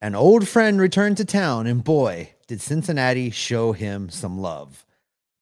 An 0.00 0.14
old 0.14 0.46
friend 0.46 0.80
returned 0.80 1.16
to 1.16 1.24
town, 1.24 1.66
and 1.66 1.82
boy, 1.82 2.30
did 2.46 2.60
Cincinnati 2.60 3.30
show 3.30 3.72
him 3.72 4.08
some 4.10 4.38
love. 4.38 4.86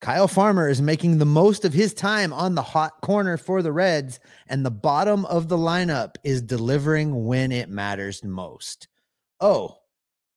Kyle 0.00 0.28
Farmer 0.28 0.66
is 0.70 0.80
making 0.80 1.18
the 1.18 1.26
most 1.26 1.66
of 1.66 1.74
his 1.74 1.92
time 1.92 2.32
on 2.32 2.54
the 2.54 2.62
hot 2.62 3.02
corner 3.02 3.36
for 3.36 3.60
the 3.60 3.72
Reds, 3.72 4.18
and 4.46 4.64
the 4.64 4.70
bottom 4.70 5.26
of 5.26 5.48
the 5.48 5.58
lineup 5.58 6.14
is 6.24 6.40
delivering 6.40 7.26
when 7.26 7.52
it 7.52 7.68
matters 7.68 8.24
most. 8.24 8.88
Oh, 9.40 9.76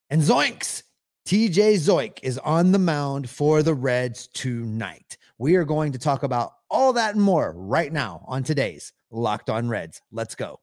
and 0.10 0.22
Zoinks! 0.22 0.84
TJ 1.26 1.76
Zeuch 1.76 2.20
is 2.22 2.38
on 2.40 2.74
the 2.74 2.80
mound 2.80 3.30
for 3.30 3.64
the 3.64 3.74
Reds 3.74 4.28
tonight. 4.28 5.18
We 5.38 5.56
are 5.56 5.64
going 5.64 5.94
to 5.94 6.00
talk 6.00 6.24
about 6.24 6.52
all 6.70 6.92
that 6.92 7.16
and 7.16 7.24
more 7.24 7.54
right 7.56 7.94
now 7.94 8.26
on 8.28 8.44
today's 8.44 8.92
Locked 9.12 9.50
On 9.50 9.70
Reds. 9.70 10.02
Let's 10.12 10.36
go. 10.36 10.60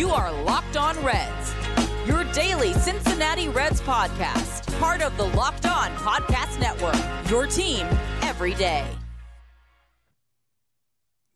You 0.00 0.08
are 0.08 0.32
Locked 0.44 0.78
On 0.78 0.96
Reds, 1.04 1.54
your 2.06 2.24
daily 2.32 2.72
Cincinnati 2.72 3.50
Reds 3.50 3.82
podcast, 3.82 4.66
part 4.78 5.02
of 5.02 5.14
the 5.18 5.26
Locked 5.36 5.66
On 5.66 5.90
Podcast 5.96 6.58
Network, 6.58 6.96
your 7.30 7.46
team 7.46 7.86
every 8.22 8.54
day. 8.54 8.86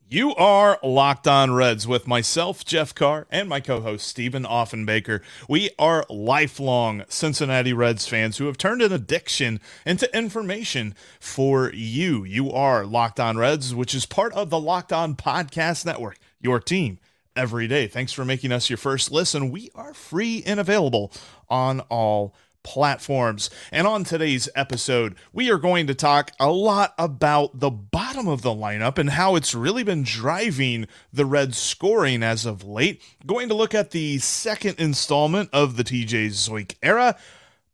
You 0.09 0.35
are 0.37 0.79
Locked 0.83 1.29
On 1.29 1.53
Reds 1.53 1.87
with 1.87 2.07
myself, 2.07 2.65
Jeff 2.65 2.95
Carr, 2.95 3.27
and 3.31 3.51
my 3.51 3.61
co 3.61 3.83
host, 3.83 4.09
Stephen 4.09 4.45
Offenbaker. 4.45 5.20
We 5.47 5.69
are 5.79 6.07
lifelong 6.09 7.05
Cincinnati 7.07 7.75
Reds 7.75 8.09
fans 8.09 8.39
who 8.39 8.47
have 8.47 8.57
turned 8.57 8.81
an 8.81 8.95
addiction 8.95 9.61
into 9.85 10.17
information 10.17 10.95
for 11.20 11.70
you. 11.75 12.25
You 12.25 12.51
are 12.51 12.86
Locked 12.86 13.20
On 13.20 13.36
Reds, 13.36 13.75
which 13.75 13.95
is 13.95 14.07
part 14.07 14.33
of 14.33 14.48
the 14.48 14.58
Locked 14.58 14.91
On 14.91 15.14
Podcast 15.14 15.85
Network, 15.85 16.17
your 16.41 16.61
team 16.61 16.98
every 17.36 17.68
day. 17.68 17.86
Thanks 17.86 18.12
for 18.12 18.24
making 18.24 18.52
us 18.52 18.70
your 18.70 18.77
first 18.77 19.11
listen. 19.11 19.50
We 19.50 19.70
are 19.74 19.95
free 19.95 20.42
and 20.46 20.61
available 20.61 21.12
on 21.48 21.80
all 21.80 22.34
platforms. 22.64 23.50
And 23.70 23.86
on 23.86 24.02
today's 24.02 24.48
episode, 24.56 25.14
we 25.33 25.50
are 25.50 25.58
going 25.58 25.86
to 25.86 25.95
talk 25.95 26.33
a 26.40 26.50
lot 26.50 26.95
about 26.98 27.61
the 27.61 27.70
bottom 27.70 28.27
of 28.27 28.42
the 28.42 28.50
lineup 28.50 28.98
and 28.98 29.11
how 29.11 29.36
it's 29.36 29.55
really 29.55 29.84
been 29.84 30.02
driving 30.02 30.89
the 31.12 31.27
Reds 31.27 31.58
scoring 31.58 32.22
as 32.22 32.45
of 32.45 32.64
late. 32.64 33.00
Going 33.24 33.48
to 33.48 33.55
look 33.55 33.74
at 33.74 33.92
the 33.92 34.18
second 34.18 34.80
installment 34.80 35.51
of 35.52 35.77
the 35.77 35.84
TJ 35.84 36.28
Zeuch 36.28 36.74
era, 36.83 37.16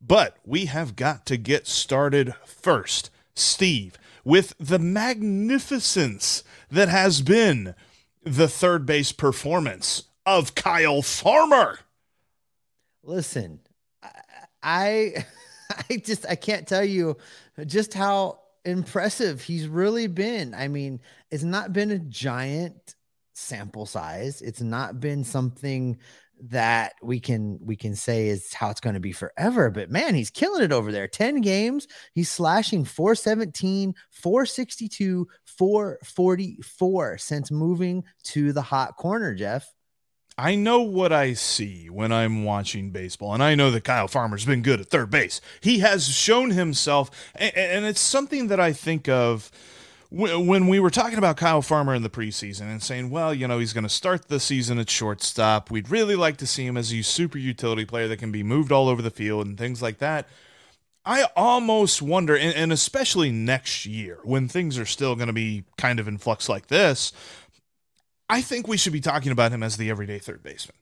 but 0.02 0.36
we 0.44 0.66
have 0.66 0.96
got 0.96 1.24
to 1.26 1.36
get 1.38 1.66
started 1.66 2.34
first. 2.44 3.10
Steve, 3.34 3.96
with 4.24 4.54
the 4.58 4.78
magnificence 4.78 6.44
that 6.70 6.88
has 6.88 7.22
been 7.22 7.74
the 8.22 8.48
third 8.48 8.86
base 8.86 9.12
performance 9.12 10.04
of 10.26 10.54
Kyle 10.54 11.02
Farmer. 11.02 11.78
Listen, 13.02 13.60
I 14.62 15.24
I 15.90 15.96
just 15.96 16.26
I 16.26 16.34
can't 16.34 16.66
tell 16.66 16.84
you 16.84 17.16
just 17.66 17.94
how 17.94 18.40
impressive 18.64 19.42
he's 19.42 19.66
really 19.66 20.06
been. 20.06 20.54
I 20.54 20.68
mean, 20.68 21.00
it's 21.30 21.42
not 21.42 21.72
been 21.72 21.90
a 21.90 21.98
giant 21.98 22.94
sample 23.32 23.86
size. 23.86 24.42
It's 24.42 24.60
not 24.60 25.00
been 25.00 25.24
something 25.24 25.98
that 26.48 26.94
we 27.02 27.20
can 27.20 27.58
we 27.62 27.76
can 27.76 27.94
say 27.94 28.28
is 28.28 28.52
how 28.52 28.70
it's 28.70 28.80
going 28.80 28.94
to 28.94 29.00
be 29.00 29.12
forever 29.12 29.70
but 29.70 29.90
man 29.90 30.14
he's 30.14 30.30
killing 30.30 30.62
it 30.62 30.72
over 30.72 30.90
there 30.90 31.06
10 31.06 31.40
games 31.40 31.86
he's 32.14 32.30
slashing 32.30 32.84
417 32.84 33.94
462 34.10 35.26
444 35.44 37.18
since 37.18 37.50
moving 37.50 38.02
to 38.24 38.52
the 38.52 38.62
hot 38.62 38.96
corner 38.96 39.34
jeff 39.34 39.66
I 40.38 40.54
know 40.54 40.80
what 40.80 41.12
I 41.12 41.34
see 41.34 41.90
when 41.90 42.12
I'm 42.12 42.44
watching 42.44 42.92
baseball, 42.92 43.34
and 43.34 43.42
I 43.42 43.54
know 43.54 43.70
that 43.72 43.84
Kyle 43.84 44.08
Farmer's 44.08 44.46
been 44.46 44.62
good 44.62 44.80
at 44.80 44.86
third 44.86 45.10
base. 45.10 45.42
He 45.60 45.80
has 45.80 46.08
shown 46.08 46.50
himself, 46.50 47.10
and, 47.34 47.84
it's 47.84 48.00
something 48.00 48.46
that 48.46 48.58
I 48.58 48.72
think 48.72 49.06
of 49.06 49.50
when 50.10 50.66
we 50.66 50.80
were 50.80 50.90
talking 50.90 51.18
about 51.18 51.36
Kyle 51.36 51.62
Farmer 51.62 51.94
in 51.94 52.02
the 52.02 52.10
preseason 52.10 52.62
and 52.62 52.82
saying, 52.82 53.10
well, 53.10 53.32
you 53.32 53.46
know, 53.46 53.60
he's 53.60 53.72
going 53.72 53.84
to 53.84 53.88
start 53.88 54.26
the 54.26 54.40
season 54.40 54.78
at 54.78 54.90
shortstop. 54.90 55.70
We'd 55.70 55.88
really 55.88 56.16
like 56.16 56.36
to 56.38 56.46
see 56.46 56.66
him 56.66 56.76
as 56.76 56.92
a 56.92 57.02
super 57.02 57.38
utility 57.38 57.84
player 57.84 58.08
that 58.08 58.16
can 58.16 58.32
be 58.32 58.42
moved 58.42 58.72
all 58.72 58.88
over 58.88 59.02
the 59.02 59.10
field 59.10 59.46
and 59.46 59.56
things 59.56 59.80
like 59.80 59.98
that. 59.98 60.28
I 61.04 61.28
almost 61.34 62.02
wonder, 62.02 62.36
and, 62.36 62.54
and 62.54 62.72
especially 62.72 63.30
next 63.30 63.86
year 63.86 64.18
when 64.22 64.48
things 64.48 64.78
are 64.78 64.84
still 64.84 65.14
going 65.14 65.28
to 65.28 65.32
be 65.32 65.64
kind 65.78 65.98
of 65.98 66.08
in 66.08 66.18
flux 66.18 66.48
like 66.48 66.66
this, 66.66 67.12
I 68.30 68.42
think 68.42 68.68
we 68.68 68.76
should 68.76 68.92
be 68.92 69.00
talking 69.00 69.32
about 69.32 69.50
him 69.50 69.62
as 69.62 69.76
the 69.76 69.90
everyday 69.90 70.20
third 70.20 70.42
baseman. 70.44 70.76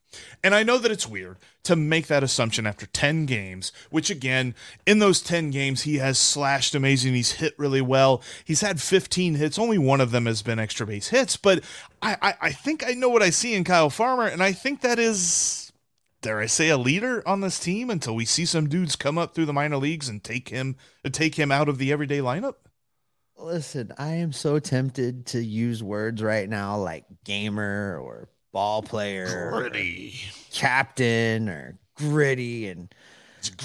And 0.45 0.55
I 0.55 0.63
know 0.63 0.77
that 0.77 0.93
it's 0.93 1.09
weird 1.09 1.39
to 1.65 1.77
make 1.77 2.07
that 2.09 2.23
assumption 2.23 2.67
after 2.67 2.85
10 2.85 3.25
games, 3.25 3.73
which 3.91 4.11
again, 4.11 4.55
in 4.87 4.99
those 4.99 5.23
10 5.23 5.51
games, 5.51 5.83
he 5.83 5.97
has 5.97 6.19
slashed 6.19 6.75
amazing. 6.75 7.15
He's 7.15 7.33
hit 7.33 7.55
really 7.59 7.81
well. 7.81 8.23
He's 8.45 8.61
had 8.61 8.83
15 8.83 9.37
hits. 9.37 9.59
Only 9.59 9.79
one 9.79 10.03
of 10.03 10.11
them 10.11 10.27
has 10.27 10.43
been 10.43 10.59
extra 10.59 10.87
base 10.87 11.09
hits. 11.09 11.39
But 11.39 11.65
I, 12.03 12.17
I, 12.21 12.35
I 12.43 12.53
think 12.53 12.87
I 12.87 12.93
know 12.93 13.09
what 13.09 13.23
I 13.23 13.31
see 13.31 13.55
in 13.55 13.65
Kyle 13.65 13.91
Farmer. 13.91 14.27
And 14.27 14.43
I 14.43 14.53
think 14.53 14.83
that 14.83 14.99
is, 14.99 15.73
dare 16.21 16.41
I 16.41 16.47
say, 16.47 16.69
a 16.69 16.77
leader 16.77 17.27
on 17.27 17.41
this 17.41 17.59
team 17.59 17.89
until 17.89 18.15
we 18.15 18.27
see 18.27 18.45
some 18.45 18.69
dudes 18.69 18.95
come 18.95 19.17
up 19.17 19.35
through 19.35 19.47
the 19.47 19.55
minor 19.55 19.79
leagues 19.79 20.09
and 20.09 20.23
take 20.23 20.51
him, 20.51 20.77
take 21.13 21.37
him 21.37 21.51
out 21.51 21.71
of 21.71 21.79
the 21.79 21.93
everyday 21.93 22.19
lineup. 22.19 22.57
Listen, 23.41 23.93
I 23.97 24.15
am 24.15 24.33
so 24.33 24.59
tempted 24.59 25.27
to 25.27 25.41
use 25.43 25.83
words 25.83 26.23
right 26.23 26.49
now 26.49 26.77
like 26.77 27.05
gamer 27.25 27.99
or 28.03 28.29
ball 28.53 28.83
player, 28.83 29.51
gritty, 29.53 30.15
or 30.27 30.53
captain, 30.53 31.49
or 31.49 31.79
gritty, 31.95 32.69
and 32.69 32.93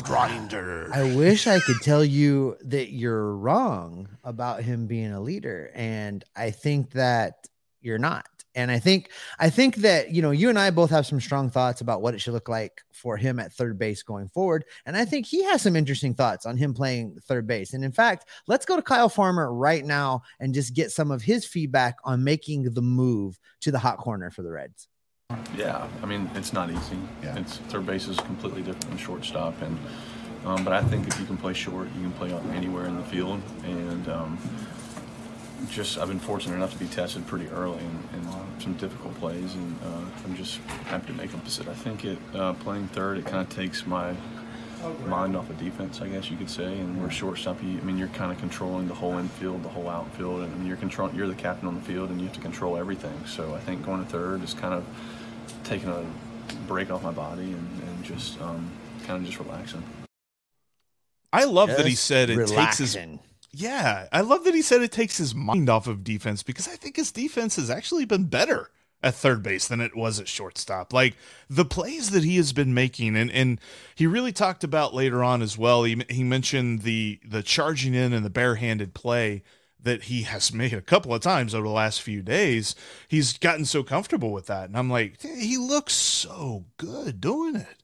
grinder. 0.03 0.89
I 0.93 1.15
wish 1.15 1.47
I 1.47 1.59
could 1.59 1.81
tell 1.81 2.05
you 2.05 2.57
that 2.65 2.91
you're 2.91 3.35
wrong 3.35 4.09
about 4.23 4.61
him 4.63 4.85
being 4.85 5.11
a 5.11 5.21
leader, 5.21 5.71
and 5.73 6.23
I 6.35 6.51
think 6.51 6.91
that 6.91 7.47
you're 7.81 7.97
not. 7.97 8.27
And 8.55 8.69
I 8.69 8.79
think 8.79 9.09
I 9.39 9.49
think 9.49 9.77
that 9.77 10.11
you 10.11 10.21
know 10.21 10.31
you 10.31 10.49
and 10.49 10.59
I 10.59 10.69
both 10.69 10.89
have 10.91 11.05
some 11.05 11.19
strong 11.19 11.49
thoughts 11.49 11.81
about 11.81 12.01
what 12.01 12.13
it 12.13 12.19
should 12.19 12.33
look 12.33 12.49
like 12.49 12.81
for 12.91 13.17
him 13.17 13.39
at 13.39 13.53
third 13.53 13.79
base 13.79 14.03
going 14.03 14.27
forward. 14.29 14.65
And 14.85 14.95
I 14.95 15.05
think 15.05 15.25
he 15.25 15.43
has 15.43 15.61
some 15.61 15.75
interesting 15.75 16.13
thoughts 16.13 16.45
on 16.45 16.57
him 16.57 16.73
playing 16.73 17.17
third 17.27 17.47
base. 17.47 17.73
And 17.73 17.83
in 17.83 17.91
fact, 17.91 18.29
let's 18.47 18.65
go 18.65 18.75
to 18.75 18.81
Kyle 18.81 19.09
Farmer 19.09 19.53
right 19.53 19.83
now 19.83 20.21
and 20.39 20.53
just 20.53 20.73
get 20.73 20.91
some 20.91 21.11
of 21.11 21.21
his 21.21 21.45
feedback 21.45 21.97
on 22.03 22.23
making 22.23 22.73
the 22.73 22.81
move 22.81 23.39
to 23.61 23.71
the 23.71 23.79
hot 23.79 23.97
corner 23.97 24.29
for 24.29 24.43
the 24.43 24.51
Reds. 24.51 24.87
Yeah, 25.55 25.87
I 26.01 26.05
mean 26.05 26.29
it's 26.35 26.53
not 26.53 26.69
easy. 26.69 26.97
Yeah. 27.23 27.37
It's 27.37 27.57
third 27.57 27.85
base 27.85 28.07
is 28.07 28.17
completely 28.17 28.61
different 28.61 28.89
than 28.89 28.97
shortstop, 28.97 29.59
and 29.61 29.77
um, 30.45 30.63
but 30.63 30.73
I 30.73 30.83
think 30.83 31.07
if 31.07 31.19
you 31.19 31.25
can 31.25 31.37
play 31.37 31.53
short, 31.53 31.87
you 31.95 32.01
can 32.01 32.11
play 32.13 32.31
anywhere 32.55 32.85
in 32.85 32.97
the 32.97 33.03
field, 33.03 33.41
and 33.63 34.07
um, 34.09 34.37
just 35.69 35.97
I've 35.97 36.07
been 36.07 36.19
fortunate 36.19 36.55
enough 36.55 36.73
to 36.73 36.79
be 36.79 36.87
tested 36.87 37.25
pretty 37.27 37.47
early 37.49 37.79
in, 37.79 38.19
in 38.19 38.27
some 38.59 38.73
difficult 38.73 39.15
plays, 39.15 39.53
and 39.55 39.75
uh, 39.83 40.25
I'm 40.25 40.35
just 40.35 40.57
happy 40.85 41.07
to 41.07 41.13
make 41.13 41.31
them. 41.31 41.41
I 41.45 41.73
think 41.73 42.05
it 42.05 42.17
uh, 42.33 42.53
playing 42.53 42.87
third, 42.89 43.17
it 43.17 43.25
kind 43.25 43.41
of 43.45 43.49
takes 43.49 43.85
my 43.85 44.15
mind 45.05 45.35
off 45.35 45.49
of 45.49 45.57
defense, 45.57 46.01
I 46.01 46.07
guess 46.07 46.29
you 46.29 46.37
could 46.37 46.49
say. 46.49 46.65
And 46.65 47.01
we're 47.01 47.09
shortstop. 47.09 47.61
You, 47.63 47.77
I 47.77 47.81
mean, 47.81 47.97
you're 47.97 48.09
kind 48.09 48.31
of 48.31 48.37
controlling 48.37 48.87
the 48.87 48.93
whole 48.93 49.17
infield, 49.17 49.63
the 49.63 49.69
whole 49.69 49.89
outfield, 49.89 50.41
and 50.41 50.53
I 50.53 50.57
mean, 50.57 50.67
you're 50.67 50.77
control. 50.77 51.09
You're 51.13 51.27
the 51.27 51.35
captain 51.35 51.67
on 51.67 51.75
the 51.75 51.81
field, 51.81 52.09
and 52.09 52.19
you 52.19 52.27
have 52.27 52.35
to 52.35 52.41
control 52.41 52.77
everything. 52.77 53.25
So 53.25 53.53
I 53.53 53.59
think 53.59 53.85
going 53.85 54.03
to 54.03 54.09
third 54.09 54.43
is 54.43 54.53
kind 54.53 54.73
of 54.73 54.85
taking 55.63 55.89
a 55.89 56.05
break 56.67 56.91
off 56.91 57.03
my 57.03 57.11
body 57.11 57.43
and, 57.53 57.81
and 57.87 58.03
just 58.03 58.39
um, 58.41 58.69
kind 59.05 59.19
of 59.19 59.25
just 59.25 59.39
relaxing. 59.39 59.83
I 61.31 61.45
love 61.45 61.69
just 61.69 61.77
that 61.79 61.87
he 61.87 61.95
said 61.95 62.29
it 62.29 62.37
relaxing. 62.37 62.65
takes 62.65 62.77
his 62.77 62.95
yeah, 63.53 64.07
I 64.11 64.21
love 64.21 64.43
that 64.45 64.55
he 64.55 64.63
said 64.63 64.81
it 64.81 64.91
takes 64.91 65.17
his 65.17 65.35
mind 65.35 65.69
off 65.69 65.85
of 65.85 66.03
defense 66.03 66.41
because 66.41 66.67
I 66.67 66.75
think 66.75 66.95
his 66.95 67.11
defense 67.11 67.55
has 67.57 67.69
actually 67.69 68.05
been 68.05 68.25
better 68.25 68.71
at 69.03 69.13
third 69.13 69.43
base 69.43 69.67
than 69.67 69.79
it 69.79 69.95
was 69.95 70.19
at 70.19 70.27
shortstop. 70.27 70.91
Like 70.91 71.15
the 71.49 71.65
plays 71.65 72.09
that 72.09 72.23
he 72.23 72.37
has 72.37 72.51
been 72.51 72.73
making, 72.73 73.15
and 73.15 73.29
and 73.31 73.61
he 73.93 74.07
really 74.07 74.31
talked 74.31 74.63
about 74.63 74.95
later 74.95 75.23
on 75.23 75.43
as 75.43 75.55
well. 75.55 75.83
He 75.83 76.03
he 76.09 76.23
mentioned 76.23 76.81
the 76.81 77.19
the 77.23 77.43
charging 77.43 77.93
in 77.93 78.11
and 78.11 78.25
the 78.25 78.31
barehanded 78.31 78.95
play 78.95 79.43
that 79.79 80.03
he 80.03 80.23
has 80.23 80.51
made 80.51 80.73
a 80.73 80.81
couple 80.81 81.13
of 81.13 81.21
times 81.21 81.53
over 81.53 81.67
the 81.67 81.73
last 81.73 82.01
few 82.01 82.23
days. 82.23 82.73
He's 83.07 83.37
gotten 83.37 83.65
so 83.65 83.83
comfortable 83.83 84.31
with 84.31 84.47
that, 84.47 84.65
and 84.65 84.77
I'm 84.77 84.89
like, 84.89 85.21
he 85.21 85.57
looks 85.57 85.93
so 85.93 86.65
good 86.77 87.21
doing 87.21 87.57
it. 87.57 87.83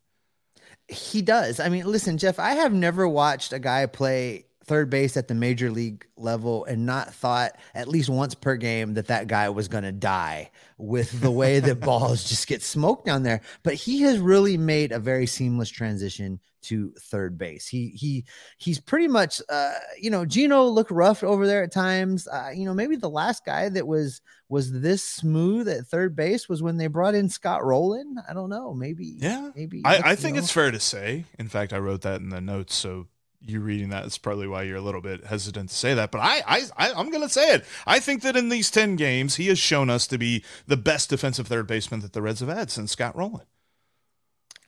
He 0.88 1.22
does. 1.22 1.60
I 1.60 1.70
mean, 1.70 1.86
listen, 1.86 2.18
Jeff, 2.18 2.40
I 2.40 2.54
have 2.54 2.74
never 2.74 3.08
watched 3.08 3.54
a 3.54 3.60
guy 3.60 3.86
play 3.86 4.46
third 4.70 4.92
base 4.92 5.18
at 5.18 5.28
the 5.28 5.34
major 5.34 5.72
league 5.72 6.06
level 6.16 6.64
and 6.66 6.86
not 6.86 7.12
thought 7.12 7.54
at 7.74 7.88
least 7.88 8.08
once 8.08 8.36
per 8.36 8.56
game 8.56 8.94
that 8.94 9.08
that 9.08 9.28
guy 9.28 9.50
was 9.50 9.68
going 9.68 9.84
to 9.84 9.92
die 9.92 10.52
with 10.78 11.22
the 11.22 11.32
way 11.32 11.60
that 11.60 11.80
balls 11.80 12.24
just 12.24 12.48
get 12.48 12.62
smoked 12.62 13.04
down 13.04 13.24
there. 13.24 13.42
But 13.64 13.74
he 13.74 14.04
has 14.04 14.20
really 14.20 14.58
made 14.58 14.92
a 14.92 15.00
very 15.00 15.26
seamless 15.26 15.70
transition 15.72 16.40
to 16.62 16.94
third 17.00 17.36
base. 17.36 17.68
He 17.68 17.90
he 17.90 18.26
he's 18.58 18.80
pretty 18.80 19.08
much 19.08 19.42
uh 19.50 19.74
you 20.00 20.12
know 20.12 20.24
Geno 20.24 20.66
looked 20.66 20.92
rough 20.92 21.24
over 21.24 21.48
there 21.48 21.64
at 21.64 21.72
times. 21.72 22.28
Uh, 22.28 22.52
you 22.54 22.66
know 22.66 22.74
maybe 22.74 22.96
the 22.96 23.10
last 23.10 23.44
guy 23.46 23.70
that 23.70 23.88
was 23.88 24.22
was 24.50 24.72
this 24.72 25.04
smooth 25.04 25.68
at 25.68 25.88
third 25.88 26.16
base 26.16 26.48
was 26.48 26.62
when 26.62 26.78
they 26.78 26.88
brought 26.88 27.16
in 27.16 27.28
Scott 27.28 27.66
Rolen. 27.66 28.18
I 28.30 28.34
don't 28.34 28.50
know. 28.50 28.76
Maybe 28.76 29.16
yeah. 29.18 29.50
Maybe 29.56 29.82
I, 29.84 30.12
I 30.12 30.16
think 30.16 30.36
know. 30.36 30.44
it's 30.44 30.52
fair 30.52 30.70
to 30.70 30.80
say. 30.80 31.26
In 31.40 31.48
fact, 31.48 31.74
I 31.74 31.80
wrote 31.80 32.02
that 32.02 32.22
in 32.22 32.30
the 32.30 32.42
notes. 32.42 32.76
So 32.76 33.08
you 33.42 33.62
reading 33.62 33.90
that 33.90 34.06
is 34.06 34.18
probably 34.18 34.48
why 34.48 34.64
you're 34.64 34.78
a 34.78 34.82
little 34.82 35.02
bit 35.02 35.26
hesitant 35.26 35.70
to 35.70 35.76
say 35.76 35.94
that. 35.94 36.12
But 36.12 36.20
I, 36.20 36.42
I, 36.46 36.62
I 36.78 36.94
I'm 36.94 37.10
going 37.10 37.24
to 37.24 37.30
say 37.30 37.54
it. 37.54 37.66
I 37.88 38.00
think 38.00 38.22
that 38.24 38.36
in 38.36 38.50
these 38.50 38.70
ten 38.70 38.96
games, 38.96 39.36
he 39.36 39.48
has 39.48 39.60
shown 39.60 39.90
us 39.90 40.08
to 40.08 40.18
be 40.18 40.44
the 40.68 40.78
best 40.78 41.10
defensive 41.10 41.48
third 41.48 41.68
baseman 41.68 42.02
that 42.02 42.14
the 42.14 42.22
Reds 42.22 42.42
have 42.42 42.50
had 42.50 42.70
since 42.70 42.92
Scott 42.92 43.16
Rolen. 43.16 43.46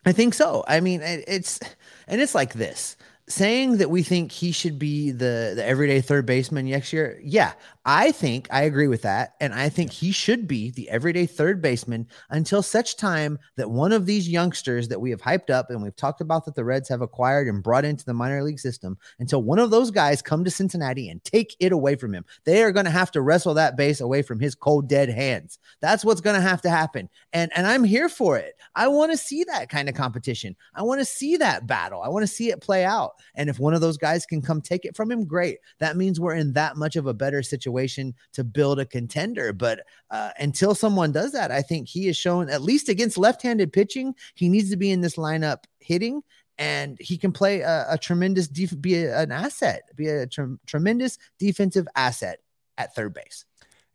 I 0.06 0.14
think 0.14 0.34
so. 0.34 0.64
I 0.68 0.80
mean, 0.80 1.02
it's 1.04 1.60
and 2.08 2.22
it's 2.22 2.34
like 2.34 2.54
this 2.54 2.98
saying 3.28 3.78
that 3.78 3.90
we 3.90 4.04
think 4.04 4.32
he 4.32 4.52
should 4.52 4.78
be 4.80 5.12
the 5.12 5.54
the 5.56 5.66
everyday 5.66 6.02
third 6.02 6.26
baseman 6.26 6.70
next 6.70 6.92
year. 6.92 7.20
Yeah, 7.24 7.54
I 7.84 8.12
think 8.12 8.48
I 8.52 8.64
agree 8.64 8.88
with 8.88 9.02
that. 9.02 9.34
And 9.40 9.56
I 9.56 9.68
think 9.68 9.90
he 9.90 10.12
should 10.12 10.48
be 10.48 10.70
the 10.70 10.88
everyday 10.90 11.26
third 11.26 11.64
baseman 11.64 12.08
until 12.30 12.62
such 12.62 12.96
time 12.96 13.40
that 13.58 13.72
one 13.72 13.92
of 13.92 14.06
these 14.06 14.30
youngsters 14.30 14.88
that 14.90 15.02
we 15.02 15.10
have 15.10 15.22
hyped 15.22 15.50
up 15.50 15.72
and 15.72 15.82
we've 15.82 15.96
talked 15.96 16.22
about 16.22 16.46
that 16.46 16.54
the 16.54 16.64
Reds 16.64 16.88
have 16.90 17.02
acquired 17.02 17.48
and 17.48 17.64
brought 17.64 17.84
into 17.84 18.06
the 18.06 18.14
minor 18.14 18.44
league 18.44 18.60
system, 18.60 19.00
until 19.18 19.42
one 19.42 19.58
of 19.58 19.72
those 19.72 19.90
guys 19.90 20.22
come 20.22 20.44
to 20.44 20.52
Cincinnati 20.52 21.10
and 21.10 21.24
take 21.24 21.56
it 21.60 21.72
away 21.72 21.96
from 21.96 22.14
him. 22.14 22.24
They 22.44 22.62
are 22.62 22.72
going 22.72 22.86
to 22.86 22.92
have 22.92 23.10
to 23.12 23.22
wrestle 23.22 23.56
that 23.56 23.78
base 23.78 24.00
away 24.00 24.22
from 24.22 24.40
his 24.40 24.54
cold, 24.54 24.88
dead 24.88 25.10
hands. 25.10 25.58
That's 25.80 26.06
what's 26.06 26.22
going 26.22 26.36
to 26.36 26.42
have 26.42 26.62
to 26.62 26.70
happen. 26.70 27.10
And, 27.34 27.52
and 27.56 27.66
I'm 27.66 27.84
here 27.84 28.10
for 28.10 28.38
it. 28.38 28.54
I 28.76 28.90
want 28.90 29.12
to 29.12 29.18
see 29.18 29.44
that 29.46 29.70
kind 29.70 29.90
of 29.90 29.96
competition. 29.96 30.56
I 30.76 30.84
want 30.84 31.02
to 31.02 31.06
see 31.06 31.36
that 31.38 31.66
battle. 31.66 32.04
I 32.04 32.10
want 32.10 32.22
to 32.24 32.28
see 32.28 32.52
it 32.52 32.62
play 32.62 32.86
out. 32.86 33.14
And 33.34 33.50
if 33.50 33.60
one 33.60 33.74
of 33.74 33.82
those 33.82 33.98
guys 33.98 34.28
can 34.28 34.44
come 34.44 34.62
take 34.62 34.86
it 34.86 34.96
from 34.96 35.12
him, 35.12 35.26
great. 35.26 35.58
That 35.80 35.98
means 35.98 36.20
we're 36.20 36.36
in 36.36 36.54
that 36.54 36.78
much 36.78 36.96
of 36.96 37.08
a 37.08 37.14
better 37.14 37.42
situation 37.42 37.71
situation 37.72 38.14
to 38.34 38.44
build 38.44 38.80
a 38.80 38.86
contender. 38.86 39.54
But 39.54 39.82
uh, 40.10 40.32
until 40.40 40.76
someone 40.76 41.12
does 41.12 41.32
that, 41.32 41.52
I 41.52 41.62
think 41.62 41.88
he 41.88 42.08
has 42.08 42.18
shown, 42.18 42.50
at 42.50 42.62
least 42.62 42.90
against 42.90 43.18
left 43.18 43.42
handed 43.42 43.74
pitching, 43.74 44.14
he 44.36 44.50
needs 44.50 44.70
to 44.72 44.78
be 44.78 44.92
in 44.92 45.02
this 45.02 45.16
lineup 45.16 45.64
hitting 45.80 46.22
and 46.58 46.98
he 47.00 47.18
can 47.18 47.32
play 47.32 47.62
a, 47.62 47.86
a 47.90 47.98
tremendous 47.98 48.48
def- 48.48 48.80
be 48.80 49.04
a, 49.04 49.18
an 49.18 49.32
asset, 49.32 49.84
be 49.96 50.08
a 50.08 50.28
tre- 50.28 50.58
tremendous 50.68 51.18
defensive 51.40 51.88
asset 51.96 52.40
at 52.78 52.94
third 52.94 53.14
base. 53.14 53.46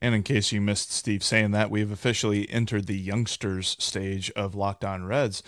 And 0.06 0.14
in 0.14 0.23
case 0.23 0.53
you 0.53 0.61
missed 0.61 0.93
Steve 0.93 1.25
saying 1.25 1.50
that, 1.50 1.69
we've 1.69 1.91
officially 1.91 2.49
entered 2.49 2.87
the 2.87 2.97
youngsters 2.97 3.76
stage 3.81 4.31
of 4.37 4.55
Locked 4.55 4.85
On 4.85 5.05
Reds. 5.05 5.43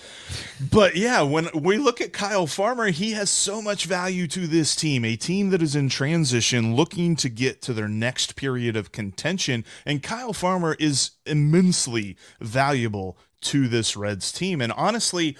But 0.60 0.96
yeah, 0.96 1.22
when 1.22 1.48
we 1.54 1.78
look 1.78 2.00
at 2.00 2.12
Kyle 2.12 2.48
Farmer, 2.48 2.88
he 2.88 3.12
has 3.12 3.30
so 3.30 3.62
much 3.62 3.84
value 3.84 4.26
to 4.26 4.48
this 4.48 4.74
team, 4.74 5.04
a 5.04 5.14
team 5.14 5.50
that 5.50 5.62
is 5.62 5.76
in 5.76 5.88
transition, 5.88 6.74
looking 6.74 7.14
to 7.14 7.28
get 7.28 7.62
to 7.62 7.72
their 7.72 7.86
next 7.86 8.34
period 8.34 8.74
of 8.74 8.90
contention. 8.90 9.64
And 9.86 10.02
Kyle 10.02 10.32
Farmer 10.32 10.74
is 10.80 11.12
immensely 11.24 12.16
valuable 12.40 13.16
to 13.42 13.68
this 13.68 13.96
Reds 13.96 14.32
team. 14.32 14.60
And 14.60 14.72
honestly, 14.72 15.36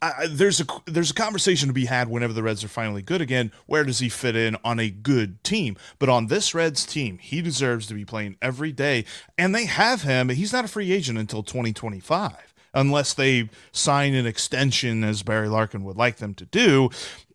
I, 0.00 0.26
there's 0.28 0.60
a 0.60 0.66
there's 0.86 1.10
a 1.10 1.14
conversation 1.14 1.68
to 1.68 1.74
be 1.74 1.86
had 1.86 2.08
whenever 2.08 2.32
the 2.32 2.42
Reds 2.42 2.62
are 2.62 2.68
finally 2.68 3.02
good 3.02 3.20
again. 3.20 3.50
Where 3.66 3.84
does 3.84 3.98
he 3.98 4.08
fit 4.08 4.36
in 4.36 4.56
on 4.62 4.78
a 4.78 4.90
good 4.90 5.42
team? 5.42 5.76
But 5.98 6.08
on 6.08 6.26
this 6.26 6.54
Reds 6.54 6.86
team, 6.86 7.18
he 7.18 7.42
deserves 7.42 7.86
to 7.86 7.94
be 7.94 8.04
playing 8.04 8.36
every 8.40 8.70
day, 8.70 9.04
and 9.36 9.54
they 9.54 9.64
have 9.66 10.02
him. 10.02 10.28
He's 10.28 10.52
not 10.52 10.64
a 10.64 10.68
free 10.68 10.92
agent 10.92 11.18
until 11.18 11.42
2025, 11.42 12.54
unless 12.74 13.14
they 13.14 13.50
sign 13.72 14.14
an 14.14 14.26
extension, 14.26 15.02
as 15.02 15.22
Barry 15.22 15.48
Larkin 15.48 15.84
would 15.84 15.96
like 15.96 16.16
them 16.16 16.34
to 16.34 16.44
do. 16.44 16.90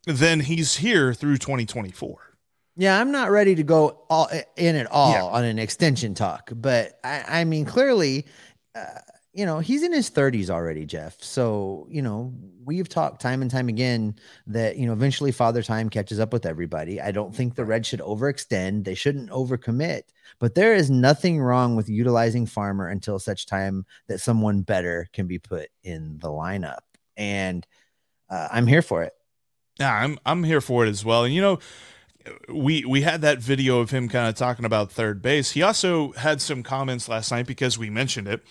Then 0.05 0.41
he's 0.41 0.77
here 0.77 1.13
through 1.13 1.38
2024. 1.38 2.17
Yeah, 2.75 3.00
I'm 3.00 3.11
not 3.11 3.29
ready 3.29 3.55
to 3.55 3.63
go 3.63 4.05
all 4.09 4.29
in 4.55 4.75
at 4.75 4.88
all 4.91 5.11
yeah. 5.11 5.23
on 5.23 5.44
an 5.44 5.59
extension 5.59 6.13
talk, 6.13 6.51
but 6.55 7.00
I, 7.03 7.41
I 7.41 7.44
mean, 7.44 7.65
clearly. 7.65 8.25
Uh, 8.75 9.00
you 9.33 9.47
know, 9.47 9.57
he's 9.57 9.81
in 9.81 9.91
his 9.91 10.12
30s 10.12 10.51
already, 10.51 10.85
Jeff. 10.85 11.21
So, 11.21 11.88
you 11.89 12.03
know, 12.03 12.31
we've 12.63 12.88
talked 12.88 13.19
time 13.19 13.41
and 13.41 13.50
time 13.50 13.68
again 13.68 14.15
that, 14.45 14.77
you 14.77 14.85
know, 14.85 14.94
eventually 14.94 15.31
father 15.31 15.63
time 15.63 15.89
catches 15.89 16.19
up 16.19 16.31
with 16.31 16.45
everybody. 16.45 17.01
I 17.01 17.12
don't 17.12 17.35
think 17.35 17.56
the 17.56 17.65
Reds 17.65 17.88
should 17.88 18.00
overextend. 18.00 18.83
They 18.85 18.94
shouldn't 18.94 19.31
overcommit, 19.31 20.03
but 20.38 20.53
there 20.53 20.75
is 20.75 20.91
nothing 20.91 21.41
wrong 21.41 21.75
with 21.75 21.89
utilizing 21.89 22.45
Farmer 22.45 22.88
until 22.88 23.18
such 23.18 23.47
time 23.47 23.88
that 24.07 24.19
someone 24.19 24.62
better 24.62 25.09
can 25.13 25.25
be 25.25 25.39
put 25.39 25.69
in 25.84 26.19
the 26.19 26.29
lineup. 26.29 26.81
And 27.17 27.65
uh, 28.29 28.50
I'm 28.51 28.67
here 28.67 28.84
for 28.84 29.01
it. 29.01 29.13
Yeah, 29.79 29.96
I'm 29.96 30.19
I'm 30.24 30.43
here 30.43 30.62
for 30.62 30.86
it 30.86 30.89
as 30.89 31.03
well. 31.03 31.24
And 31.24 31.34
you 31.34 31.41
know, 31.41 31.58
we 32.48 32.86
we 32.86 33.01
had 33.01 33.22
that 33.22 33.39
video 33.39 33.79
of 33.79 33.89
him 33.89 34.08
kind 34.08 34.29
of 34.29 34.36
talking 34.36 34.65
about 34.65 34.91
third 34.91 35.24
base. 35.24 35.51
He 35.51 35.63
also 35.63 36.12
had 36.12 36.39
some 36.39 36.62
comments 36.62 37.10
last 37.10 37.31
night 37.31 37.48
because 37.48 37.79
we 37.79 37.89
mentioned 37.89 38.27
it 38.27 38.43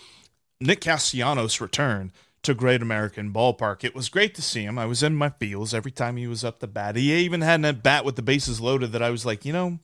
Nick 0.59 0.81
Castellanos' 0.81 1.61
return 1.61 2.11
to 2.43 2.53
Great 2.53 2.81
American 2.81 3.31
Ballpark. 3.31 3.83
It 3.83 3.95
was 3.95 4.09
great 4.09 4.35
to 4.35 4.41
see 4.41 4.63
him. 4.63 4.77
I 4.77 4.85
was 4.85 5.01
in 5.01 5.15
my 5.15 5.29
feels 5.29 5.73
every 5.73 5.91
time 5.91 6.17
he 6.17 6.27
was 6.27 6.43
up 6.43 6.59
the 6.59 6.67
bat. 6.67 6.95
He 6.95 7.13
even 7.13 7.41
had 7.41 7.63
a 7.63 7.73
bat 7.73 8.05
with 8.05 8.17
the 8.17 8.21
bases 8.21 8.61
loaded 8.61 8.91
that 8.91 9.01
I 9.01 9.09
was 9.09 9.25
like, 9.25 9.45
you 9.45 9.53
know, 9.53 9.79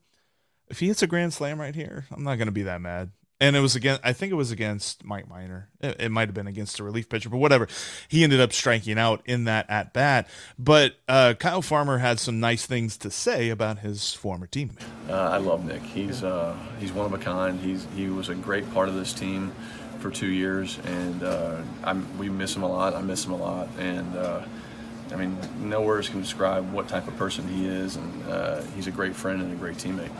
if 0.67 0.79
he 0.79 0.87
hits 0.87 1.01
a 1.01 1.07
grand 1.07 1.33
slam 1.33 1.59
right 1.59 1.73
here, 1.73 2.05
I'm 2.11 2.23
not 2.23 2.35
going 2.35 2.47
to 2.47 2.51
be 2.51 2.63
that 2.63 2.81
mad. 2.81 3.11
And 3.41 3.55
it 3.55 3.61
was 3.61 3.77
against, 3.77 4.01
I 4.03 4.11
think 4.11 4.33
it 4.33 4.35
was 4.35 4.51
against 4.51 5.05
Mike 5.05 5.29
Minor. 5.29 5.69
It, 5.79 6.01
it 6.01 6.11
might 6.11 6.27
have 6.27 6.35
been 6.35 6.47
against 6.47 6.77
a 6.81 6.83
relief 6.83 7.07
pitcher, 7.07 7.29
but 7.29 7.37
whatever. 7.37 7.69
He 8.09 8.25
ended 8.25 8.41
up 8.41 8.51
striking 8.51 8.99
out 8.99 9.21
in 9.25 9.45
that 9.45 9.69
at 9.69 9.93
bat. 9.93 10.27
But 10.57 10.95
uh, 11.07 11.35
Kyle 11.39 11.61
Farmer 11.61 11.99
had 11.99 12.19
some 12.19 12.41
nice 12.41 12.65
things 12.65 12.97
to 12.97 13.09
say 13.09 13.47
about 13.47 13.79
his 13.79 14.13
former 14.13 14.45
teammate. 14.45 14.83
Uh, 15.07 15.13
I 15.13 15.37
love 15.37 15.63
Nick. 15.63 15.83
He's 15.83 16.21
uh, 16.21 16.57
he's 16.81 16.91
one 16.91 17.05
of 17.05 17.13
a 17.13 17.17
kind. 17.17 17.57
He's 17.61 17.87
he 17.95 18.07
was 18.09 18.27
a 18.27 18.35
great 18.35 18.69
part 18.73 18.89
of 18.89 18.95
this 18.95 19.13
team 19.13 19.53
for 19.99 20.09
two 20.09 20.27
years, 20.27 20.79
and 20.85 21.23
uh, 21.23 21.61
we 22.17 22.29
miss 22.29 22.55
him 22.55 22.63
a 22.63 22.67
lot. 22.67 22.95
I 22.95 23.01
miss 23.01 23.25
him 23.25 23.33
a 23.33 23.37
lot, 23.37 23.67
and 23.77 24.15
uh, 24.15 24.41
I 25.11 25.15
mean, 25.15 25.37
no 25.59 25.81
words 25.81 26.09
can 26.09 26.21
describe 26.21 26.71
what 26.71 26.87
type 26.87 27.07
of 27.07 27.17
person 27.17 27.47
he 27.47 27.67
is, 27.67 27.95
and 27.95 28.29
uh, 28.29 28.61
he's 28.75 28.87
a 28.87 28.91
great 28.91 29.15
friend 29.15 29.41
and 29.41 29.51
a 29.51 29.55
great 29.55 29.77
teammate 29.77 30.11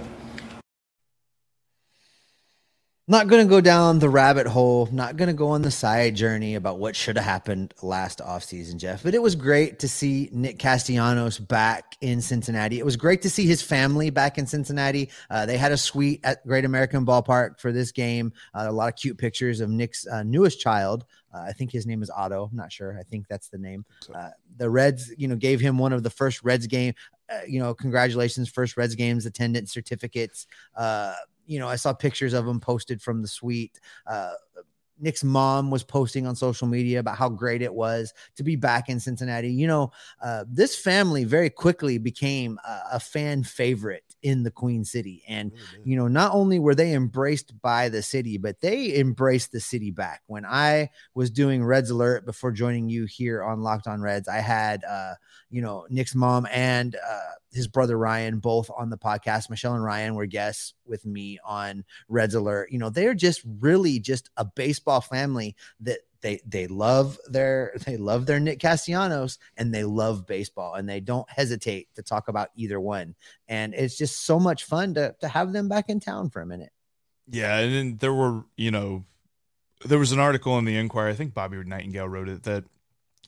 not 3.10 3.28
going 3.28 3.44
to 3.44 3.50
go 3.50 3.60
down 3.60 3.98
the 3.98 4.08
rabbit 4.08 4.46
hole, 4.46 4.88
not 4.92 5.18
going 5.18 5.30
to 5.30 5.34
go 5.34 5.48
on 5.48 5.64
the 5.64 5.72
side 5.72 6.16
journey 6.16 6.54
about 6.54 6.78
what 6.78 6.96
should 6.96 7.16
have 7.16 7.26
happened 7.26 7.74
last 7.82 8.20
offseason, 8.20 8.78
Jeff. 8.78 9.02
But 9.02 9.16
it 9.16 9.22
was 9.22 9.34
great 9.34 9.80
to 9.80 9.88
see 9.88 10.30
Nick 10.32 10.60
Castellanos 10.60 11.40
back 11.40 11.98
in 12.02 12.22
Cincinnati. 12.22 12.78
It 12.78 12.86
was 12.86 12.98
great 12.98 13.24
to 13.24 13.30
see 13.30 13.48
his 13.48 13.64
family 13.64 14.12
back 14.12 14.38
in 14.38 14.46
Cincinnati. 14.46 15.10
Uh, 15.32 15.48
they 15.48 15.58
had 15.58 15.72
a 15.72 15.78
suite 15.78 16.20
at 16.24 16.46
Great 16.46 16.66
American 16.66 17.04
Ballpark 17.04 17.60
for 17.60 17.72
this 17.72 17.92
game. 17.92 18.32
Uh, 18.54 18.66
a 18.68 18.72
lot 18.72 18.90
of 18.90 18.96
cute 18.96 19.18
pictures 19.18 19.60
of 19.60 19.72
Nick's 19.72 20.06
uh, 20.06 20.22
newest 20.22 20.60
child. 20.60 21.04
Uh, 21.34 21.46
I 21.48 21.54
think 21.54 21.72
his 21.72 21.88
name 21.88 22.04
is 22.04 22.12
Otto. 22.12 22.48
I'm 22.52 22.56
not 22.56 22.72
sure. 22.72 22.96
I 23.00 23.02
think 23.02 23.28
that's 23.28 23.48
the 23.48 23.58
name. 23.58 23.86
Uh, 24.14 24.30
the 24.58 24.70
Reds, 24.70 25.12
you 25.18 25.28
know, 25.28 25.36
gave 25.36 25.60
him 25.60 25.80
one 25.80 25.94
of 25.94 26.04
the 26.04 26.12
first 26.12 26.44
Reds 26.44 26.68
game. 26.68 26.94
Uh, 27.28 27.40
you 27.48 27.60
know, 27.60 27.74
congratulations, 27.74 28.50
first 28.50 28.78
Reds 28.78 28.94
games 28.94 29.26
attendance 29.26 29.74
certificates 29.74 30.46
you 31.50 31.58
know, 31.58 31.68
I 31.68 31.78
saw 31.78 31.94
pictures 31.94 32.34
of 32.34 32.48
him 32.48 32.60
posted 32.60 33.02
from 33.02 33.24
the 33.24 33.28
suite. 33.28 33.80
Uh, 34.06 34.34
Nick's 35.00 35.24
mom 35.24 35.72
was 35.72 35.84
posting 35.84 36.28
on 36.28 36.36
social 36.36 36.68
media 36.68 37.00
about 37.00 37.18
how 37.18 37.30
great 37.30 37.62
it 37.62 37.74
was 37.74 38.14
to 38.36 38.44
be 38.44 38.56
back 38.56 38.90
in 38.90 39.00
Cincinnati. 39.00 39.50
You 39.50 39.66
know, 39.66 39.92
uh, 40.22 40.44
this 40.48 40.76
family 40.76 41.24
very 41.24 41.50
quickly 41.50 41.98
became 41.98 42.60
a, 42.68 42.82
a, 42.94 43.00
fan 43.00 43.44
favorite 43.44 44.04
in 44.22 44.44
the 44.44 44.52
Queen 44.52 44.84
City. 44.84 45.24
And, 45.28 45.54
you 45.86 45.96
know, 45.96 46.08
not 46.08 46.34
only 46.34 46.60
were 46.60 46.76
they 46.76 46.94
embraced 46.94 47.60
by 47.62 47.90
the 47.90 48.02
city, 48.02 48.38
but 48.38 48.60
they 48.60 48.98
embraced 48.98 49.52
the 49.52 49.62
city 49.62 49.90
back. 49.90 50.22
When 50.28 50.46
I 50.46 50.90
was 51.16 51.32
doing 51.32 51.64
Reds 51.64 51.90
Alert 51.90 52.26
before 52.26 52.52
joining 52.52 52.90
you 52.90 53.06
here 53.06 53.42
on 53.42 53.62
Locked 53.62 53.88
on 53.88 54.02
Reds, 54.02 54.28
I 54.28 54.40
had, 54.40 54.84
uh, 54.84 55.14
you 55.50 55.62
know, 55.62 55.86
Nick's 55.90 56.16
mom 56.16 56.48
and 56.52 56.96
uh, 56.96 57.20
his 57.52 57.68
brother 57.68 57.98
Ryan 57.98 58.40
both 58.40 58.70
on 58.76 58.90
the 58.90 58.98
podcast. 58.98 59.50
Michelle 59.50 59.74
and 59.74 59.84
Ryan 59.84 60.16
were 60.16 60.26
guests 60.26 60.74
with 60.86 61.06
me 61.06 61.40
on 61.44 61.84
Reds 62.08 62.36
Alert. 62.36 62.72
You 62.72 62.80
know, 62.80 62.90
they're 62.90 63.14
just 63.14 63.42
really 63.60 64.00
just 64.00 64.30
a 64.38 64.46
baseball 64.46 65.02
family 65.02 65.56
that 65.82 66.00
they 66.22 66.42
they 66.46 66.68
love 66.68 67.18
their 67.28 67.74
they 67.86 67.98
love 67.98 68.26
their 68.26 68.40
Nick 68.40 68.60
Castellanos 68.60 69.40
and 69.58 69.74
they 69.74 69.84
love 69.84 70.26
baseball 70.26 70.76
and 70.76 70.88
they 70.88 71.00
don't 71.00 71.30
hesitate 71.30 71.88
to 71.96 72.04
talk 72.04 72.28
about 72.28 72.50
either 72.56 72.80
one. 72.80 73.16
And 73.48 73.74
it's 73.74 73.98
just 73.98 74.26
so 74.26 74.40
much 74.40 74.66
fun 74.66 74.94
to 74.96 75.16
to 75.22 75.28
have 75.28 75.54
them 75.54 75.68
back 75.68 75.90
in 75.90 76.00
town 76.00 76.30
for 76.30 76.42
a 76.42 76.46
minute. 76.46 76.72
Yeah, 77.32 77.58
and 77.60 77.74
then 77.74 77.98
there 77.98 78.14
were, 78.14 78.44
you 78.58 78.72
know, 78.72 79.06
there 79.86 80.00
was 80.00 80.12
an 80.12 80.20
article 80.20 80.58
in 80.58 80.66
the 80.66 80.78
Enquirer, 80.78 81.10
I 81.10 81.14
think 81.14 81.34
Bobby 81.34 81.58
Nightengale 81.58 82.10
wrote 82.10 82.28
it, 82.28 82.44
that 82.44 82.64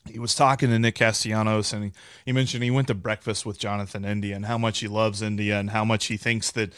he 0.10 0.20
was 0.20 0.36
talking 0.36 0.70
to 0.70 0.80
Nick 0.80 0.96
Castellanos 0.96 1.74
and 1.74 1.86
he, 1.86 1.92
he, 2.26 2.32
mentioned 2.32 2.64
he 2.64 2.72
went 2.72 2.88
to 2.88 2.94
breakfast 2.94 3.46
with 3.46 3.60
Jonathan 3.60 4.04
India 4.04 4.36
and 4.36 4.46
how 4.46 4.58
much 4.58 4.80
he 4.80 4.88
loves 4.88 5.22
India 5.22 5.60
and 5.60 5.70
how 5.70 5.86
much 5.86 6.08
he 6.08 6.18
thinks 6.18 6.52
that 6.52 6.74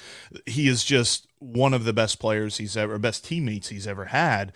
he 0.45 0.67
is 0.67 0.83
just 0.83 1.27
one 1.39 1.73
of 1.73 1.85
the 1.85 1.93
best 1.93 2.19
players 2.19 2.57
he's 2.57 2.75
ever, 2.75 2.97
best 2.97 3.25
teammates 3.25 3.69
he's 3.69 3.87
ever 3.87 4.05
had. 4.05 4.51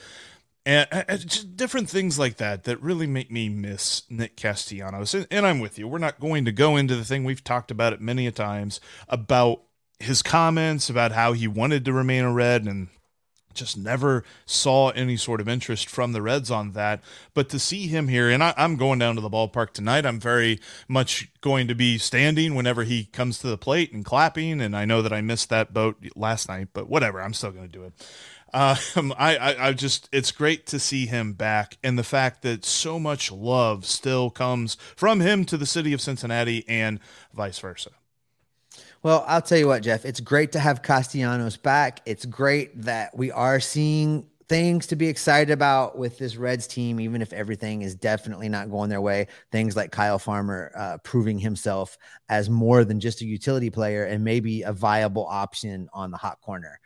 And, 0.65 0.85
and 0.91 1.21
just 1.21 1.55
different 1.55 1.89
things 1.89 2.19
like 2.19 2.37
that 2.37 2.65
that 2.65 2.81
really 2.81 3.07
make 3.07 3.31
me 3.31 3.47
miss 3.47 4.03
Nick 4.09 4.35
Castellanos. 4.35 5.13
And, 5.13 5.25
and 5.31 5.45
I'm 5.45 5.59
with 5.59 5.79
you. 5.79 5.87
We're 5.87 5.97
not 5.97 6.19
going 6.19 6.43
to 6.43 6.51
go 6.51 6.75
into 6.75 6.95
the 6.97 7.05
thing 7.05 7.23
we've 7.23 7.43
talked 7.43 7.71
about 7.71 7.93
it 7.93 8.01
many 8.01 8.27
a 8.27 8.31
times 8.31 8.81
about 9.07 9.61
his 9.99 10.21
comments 10.21 10.89
about 10.89 11.11
how 11.11 11.33
he 11.33 11.47
wanted 11.47 11.85
to 11.85 11.93
remain 11.93 12.23
a 12.23 12.31
red 12.31 12.65
and 12.65 12.87
just 13.57 13.77
never 13.77 14.23
saw 14.45 14.89
any 14.89 15.17
sort 15.17 15.41
of 15.41 15.49
interest 15.49 15.89
from 15.89 16.13
the 16.13 16.21
Reds 16.21 16.49
on 16.49 16.71
that. 16.71 17.03
But 17.33 17.49
to 17.49 17.59
see 17.59 17.87
him 17.87 18.07
here, 18.07 18.29
and 18.29 18.43
I, 18.43 18.53
am 18.57 18.77
going 18.77 18.99
down 18.99 19.15
to 19.15 19.21
the 19.21 19.29
ballpark 19.29 19.71
tonight. 19.71 20.05
I'm 20.05 20.19
very 20.19 20.59
much 20.87 21.29
going 21.41 21.67
to 21.67 21.75
be 21.75 21.97
standing 21.97 22.55
whenever 22.55 22.83
he 22.83 23.05
comes 23.05 23.39
to 23.39 23.47
the 23.47 23.57
plate 23.57 23.91
and 23.91 24.05
clapping. 24.05 24.61
And 24.61 24.75
I 24.75 24.85
know 24.85 25.01
that 25.01 25.13
I 25.13 25.21
missed 25.21 25.49
that 25.49 25.73
boat 25.73 25.97
last 26.15 26.47
night, 26.47 26.69
but 26.73 26.87
whatever. 26.87 27.21
I'm 27.21 27.33
still 27.33 27.51
going 27.51 27.67
to 27.67 27.71
do 27.71 27.83
it. 27.83 27.93
Um, 28.53 29.13
I, 29.17 29.37
I, 29.37 29.67
I 29.67 29.73
just, 29.73 30.09
it's 30.11 30.31
great 30.31 30.65
to 30.67 30.79
see 30.79 31.05
him 31.05 31.33
back, 31.33 31.77
and 31.83 31.97
the 31.97 32.03
fact 32.03 32.41
that 32.43 32.65
so 32.65 32.99
much 32.99 33.31
love 33.31 33.85
still 33.85 34.29
comes 34.29 34.75
from 34.95 35.19
him 35.19 35.45
to 35.45 35.57
the 35.57 35.65
city 35.65 35.93
of 35.93 36.01
Cincinnati 36.01 36.63
and 36.67 36.99
vice 37.33 37.59
versa. 37.59 37.91
Well, 39.07 39.23
I'll 39.25 39.41
tell 39.41 39.57
you 39.57 39.67
what, 39.67 39.83
Jeff, 39.83 40.03
it's 40.03 40.19
great 40.19 40.51
to 40.51 40.59
have 40.59 40.81
Castellanos 40.81 41.55
back. 41.55 42.01
It's 42.05 42.25
great 42.25 42.81
that 42.81 43.15
we 43.15 43.31
are 43.31 43.61
seeing 43.61 44.27
things 44.49 44.85
to 44.87 44.97
be 44.97 45.07
excited 45.07 45.49
about 45.49 45.97
with 45.97 46.17
this 46.17 46.35
Reds 46.35 46.67
team, 46.67 46.99
even 46.99 47.21
if 47.21 47.31
everything 47.31 47.83
is 47.83 47.95
definitely 47.95 48.49
not 48.49 48.69
going 48.69 48.89
their 48.89 48.99
way. 48.99 49.27
Things 49.49 49.77
like 49.77 49.93
Kyle 49.93 50.19
Farmer 50.19 50.73
uh, 50.75 50.97
proving 51.05 51.39
himself 51.39 51.97
as 52.27 52.49
more 52.49 52.83
than 52.83 52.99
just 52.99 53.21
a 53.21 53.25
utility 53.25 53.69
player 53.69 54.03
and 54.03 54.25
maybe 54.25 54.63
a 54.63 54.73
viable 54.73 55.25
option 55.25 55.87
on 55.93 56.11
the 56.11 56.17
hot 56.17 56.41
corner. 56.41 56.77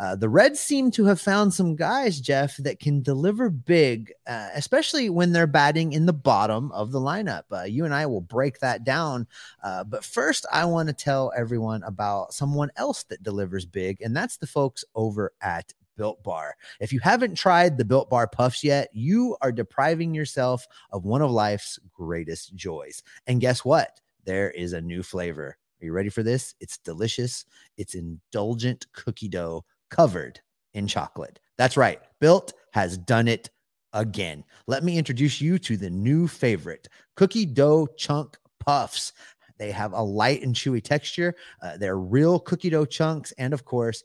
Uh, 0.00 0.16
the 0.16 0.30
Reds 0.30 0.58
seem 0.58 0.90
to 0.92 1.04
have 1.04 1.20
found 1.20 1.52
some 1.52 1.76
guys, 1.76 2.22
Jeff, 2.22 2.56
that 2.56 2.80
can 2.80 3.02
deliver 3.02 3.50
big, 3.50 4.10
uh, 4.26 4.48
especially 4.54 5.10
when 5.10 5.32
they're 5.32 5.46
batting 5.46 5.92
in 5.92 6.06
the 6.06 6.12
bottom 6.14 6.72
of 6.72 6.90
the 6.90 6.98
lineup. 6.98 7.42
Uh, 7.52 7.64
you 7.64 7.84
and 7.84 7.92
I 7.92 8.06
will 8.06 8.22
break 8.22 8.60
that 8.60 8.82
down. 8.82 9.26
Uh, 9.62 9.84
but 9.84 10.02
first, 10.02 10.46
I 10.50 10.64
want 10.64 10.88
to 10.88 10.94
tell 10.94 11.32
everyone 11.36 11.82
about 11.82 12.32
someone 12.32 12.70
else 12.76 13.02
that 13.04 13.22
delivers 13.22 13.66
big, 13.66 14.00
and 14.00 14.16
that's 14.16 14.38
the 14.38 14.46
folks 14.46 14.86
over 14.94 15.34
at 15.42 15.74
Built 15.98 16.22
Bar. 16.22 16.54
If 16.80 16.94
you 16.94 17.00
haven't 17.00 17.34
tried 17.34 17.76
the 17.76 17.84
Built 17.84 18.08
Bar 18.08 18.26
Puffs 18.26 18.64
yet, 18.64 18.88
you 18.94 19.36
are 19.42 19.52
depriving 19.52 20.14
yourself 20.14 20.66
of 20.92 21.04
one 21.04 21.20
of 21.20 21.30
life's 21.30 21.78
greatest 21.92 22.54
joys. 22.54 23.02
And 23.26 23.38
guess 23.38 23.66
what? 23.66 24.00
There 24.24 24.50
is 24.50 24.72
a 24.72 24.80
new 24.80 25.02
flavor. 25.02 25.58
Are 25.82 25.84
you 25.84 25.92
ready 25.92 26.08
for 26.08 26.22
this? 26.22 26.54
It's 26.58 26.78
delicious. 26.78 27.44
It's 27.76 27.94
indulgent 27.94 28.86
cookie 28.92 29.28
dough 29.28 29.66
covered 29.90 30.40
in 30.74 30.86
chocolate. 30.86 31.40
That's 31.58 31.76
right. 31.76 32.00
Built 32.20 32.52
has 32.72 32.96
done 32.96 33.28
it 33.28 33.50
again. 33.92 34.44
Let 34.66 34.84
me 34.84 34.98
introduce 34.98 35.40
you 35.40 35.58
to 35.58 35.76
the 35.76 35.90
new 35.90 36.28
favorite 36.28 36.88
cookie 37.16 37.46
dough 37.46 37.88
chunk 37.96 38.36
puffs. 38.60 39.12
They 39.58 39.70
have 39.72 39.92
a 39.92 40.02
light 40.02 40.42
and 40.42 40.54
chewy 40.54 40.82
texture. 40.82 41.34
Uh, 41.62 41.76
they're 41.76 41.98
real 41.98 42.38
cookie 42.38 42.70
dough 42.70 42.86
chunks 42.86 43.32
and, 43.32 43.52
of 43.52 43.64
course, 43.64 44.02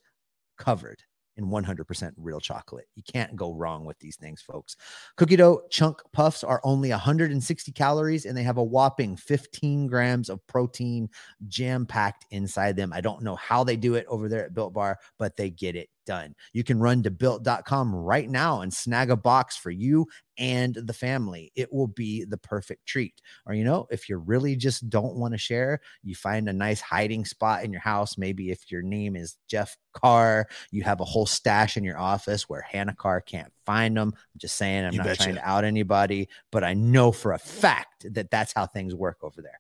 covered 0.57 1.01
in 1.37 1.45
100% 1.45 2.13
real 2.17 2.39
chocolate. 2.39 2.87
You 2.95 3.03
can't 3.03 3.35
go 3.35 3.53
wrong 3.53 3.85
with 3.85 3.99
these 3.99 4.15
things, 4.15 4.41
folks. 4.41 4.77
Cookie 5.17 5.35
dough 5.35 5.63
chunk 5.69 6.01
puffs 6.11 6.43
are 6.43 6.61
only 6.63 6.89
160 6.89 7.71
calories 7.71 8.25
and 8.25 8.37
they 8.37 8.43
have 8.43 8.57
a 8.57 8.63
whopping 8.63 9.15
15 9.15 9.87
grams 9.87 10.29
of 10.29 10.45
protein 10.47 11.09
jam 11.47 11.85
packed 11.85 12.25
inside 12.31 12.75
them. 12.75 12.93
I 12.93 13.01
don't 13.01 13.23
know 13.23 13.35
how 13.35 13.63
they 13.63 13.75
do 13.75 13.95
it 13.95 14.05
over 14.07 14.29
there 14.29 14.45
at 14.45 14.53
Built 14.53 14.73
Bar, 14.73 14.99
but 15.17 15.35
they 15.35 15.49
get 15.49 15.75
it 15.75 15.89
done. 16.05 16.35
You 16.53 16.63
can 16.63 16.79
run 16.79 17.03
to 17.03 17.11
built.com 17.11 17.93
right 17.93 18.29
now 18.29 18.61
and 18.61 18.73
snag 18.73 19.09
a 19.09 19.17
box 19.17 19.57
for 19.57 19.71
you 19.71 20.07
and 20.37 20.75
the 20.75 20.93
family. 20.93 21.51
It 21.55 21.71
will 21.71 21.87
be 21.87 22.25
the 22.25 22.37
perfect 22.37 22.85
treat. 22.85 23.21
Or, 23.45 23.53
you 23.53 23.63
know, 23.63 23.87
if 23.89 24.09
you 24.09 24.17
really 24.17 24.55
just 24.55 24.89
don't 24.89 25.15
want 25.15 25.33
to 25.33 25.37
share, 25.37 25.79
you 26.03 26.15
find 26.15 26.49
a 26.49 26.53
nice 26.53 26.81
hiding 26.81 27.25
spot 27.25 27.63
in 27.63 27.71
your 27.71 27.81
house. 27.81 28.17
Maybe 28.17 28.51
if 28.51 28.71
your 28.71 28.81
name 28.81 29.15
is 29.15 29.37
Jeff 29.47 29.77
Carr, 29.93 30.47
you 30.71 30.83
have 30.83 30.99
a 30.99 31.05
whole 31.05 31.25
stash 31.25 31.77
in 31.77 31.83
your 31.83 31.97
office 31.97 32.49
where 32.49 32.61
Hannah 32.61 32.95
Carr 32.95 33.21
can't 33.21 33.51
find 33.65 33.95
them. 33.95 34.13
I'm 34.15 34.39
just 34.39 34.57
saying, 34.57 34.85
I'm 34.85 34.93
you 34.93 34.99
not 34.99 35.15
trying 35.15 35.35
to 35.35 35.47
out 35.49 35.63
anybody, 35.63 36.27
but 36.51 36.63
I 36.63 36.73
know 36.73 37.11
for 37.11 37.33
a 37.33 37.39
fact 37.39 37.94
that 38.01 38.29
that's 38.31 38.53
how 38.53 38.65
things 38.65 38.95
work 38.95 39.17
over 39.21 39.41
there. 39.41 39.59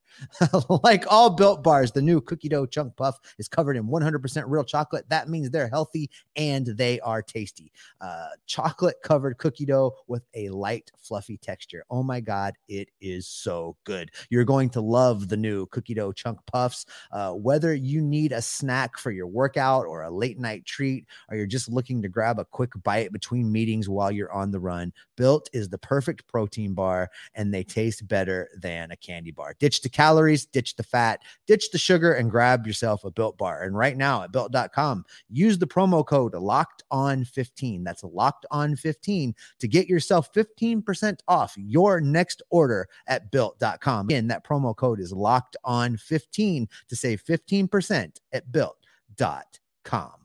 like 0.83 1.05
all 1.09 1.29
built 1.29 1.63
bars, 1.63 1.91
the 1.91 2.01
new 2.01 2.21
cookie 2.21 2.49
dough 2.49 2.65
chunk 2.65 2.95
puff 2.95 3.19
is 3.37 3.47
covered 3.47 3.77
in 3.77 3.87
100% 3.87 4.43
real 4.47 4.63
chocolate. 4.63 5.05
That 5.09 5.29
means 5.29 5.49
they're 5.49 5.69
healthy 5.69 6.09
and 6.35 6.65
they 6.65 6.99
are 7.01 7.21
tasty. 7.21 7.71
Uh, 8.01 8.27
chocolate 8.45 8.97
covered 9.03 9.37
cookie 9.37 9.65
dough 9.65 9.95
with 10.07 10.23
a 10.33 10.49
light, 10.49 10.91
fluffy 10.97 11.37
texture. 11.37 11.83
Oh 11.89 12.03
my 12.03 12.19
God, 12.19 12.53
it 12.67 12.89
is 13.01 13.27
so 13.27 13.75
good. 13.83 14.11
You're 14.29 14.45
going 14.45 14.69
to 14.71 14.81
love 14.81 15.29
the 15.29 15.37
new 15.37 15.65
cookie 15.67 15.93
dough 15.93 16.11
chunk 16.11 16.39
puffs. 16.45 16.85
Uh, 17.11 17.31
whether 17.31 17.73
you 17.73 18.01
need 18.01 18.31
a 18.31 18.41
snack 18.41 18.97
for 18.97 19.11
your 19.11 19.27
workout 19.27 19.85
or 19.85 20.03
a 20.03 20.11
late 20.11 20.39
night 20.39 20.65
treat, 20.65 21.05
or 21.29 21.37
you're 21.37 21.45
just 21.45 21.69
looking 21.69 22.01
to 22.01 22.09
grab 22.09 22.39
a 22.39 22.45
quick 22.45 22.71
bite 22.83 23.11
between 23.11 23.51
meetings 23.51 23.89
while 23.89 24.11
you're 24.11 24.31
on 24.31 24.51
the 24.51 24.59
run, 24.59 24.91
Built 25.15 25.49
is 25.53 25.69
the 25.69 25.77
perfect 25.77 26.27
protein 26.27 26.73
bar 26.73 27.09
and 27.35 27.53
they 27.53 27.63
taste 27.63 28.07
better 28.07 28.24
than 28.57 28.91
a 28.91 28.95
candy 28.97 29.31
bar. 29.31 29.55
Ditch 29.59 29.81
the 29.81 29.89
calories, 29.89 30.45
ditch 30.45 30.75
the 30.75 30.83
fat, 30.83 31.21
ditch 31.47 31.71
the 31.71 31.77
sugar, 31.77 32.13
and 32.13 32.31
grab 32.31 32.65
yourself 32.65 33.03
a 33.03 33.11
built 33.11 33.37
bar. 33.37 33.63
And 33.63 33.77
right 33.77 33.97
now 33.97 34.23
at 34.23 34.31
built.com, 34.31 35.05
use 35.29 35.57
the 35.57 35.67
promo 35.67 36.05
code 36.05 36.33
locked 36.33 36.83
on 36.91 37.23
15. 37.25 37.83
That's 37.83 38.03
locked 38.03 38.45
on 38.51 38.75
15 38.75 39.35
to 39.59 39.67
get 39.67 39.87
yourself 39.87 40.33
15% 40.33 41.19
off 41.27 41.53
your 41.57 42.01
next 42.01 42.41
order 42.49 42.87
at 43.07 43.31
built.com. 43.31 44.07
Again, 44.07 44.27
that 44.27 44.45
promo 44.45 44.75
code 44.75 44.99
is 44.99 45.13
locked 45.13 45.57
on 45.63 45.97
15 45.97 46.67
to 46.89 46.95
save 46.95 47.23
15% 47.23 48.19
at 48.33 48.51
built.com. 48.51 50.24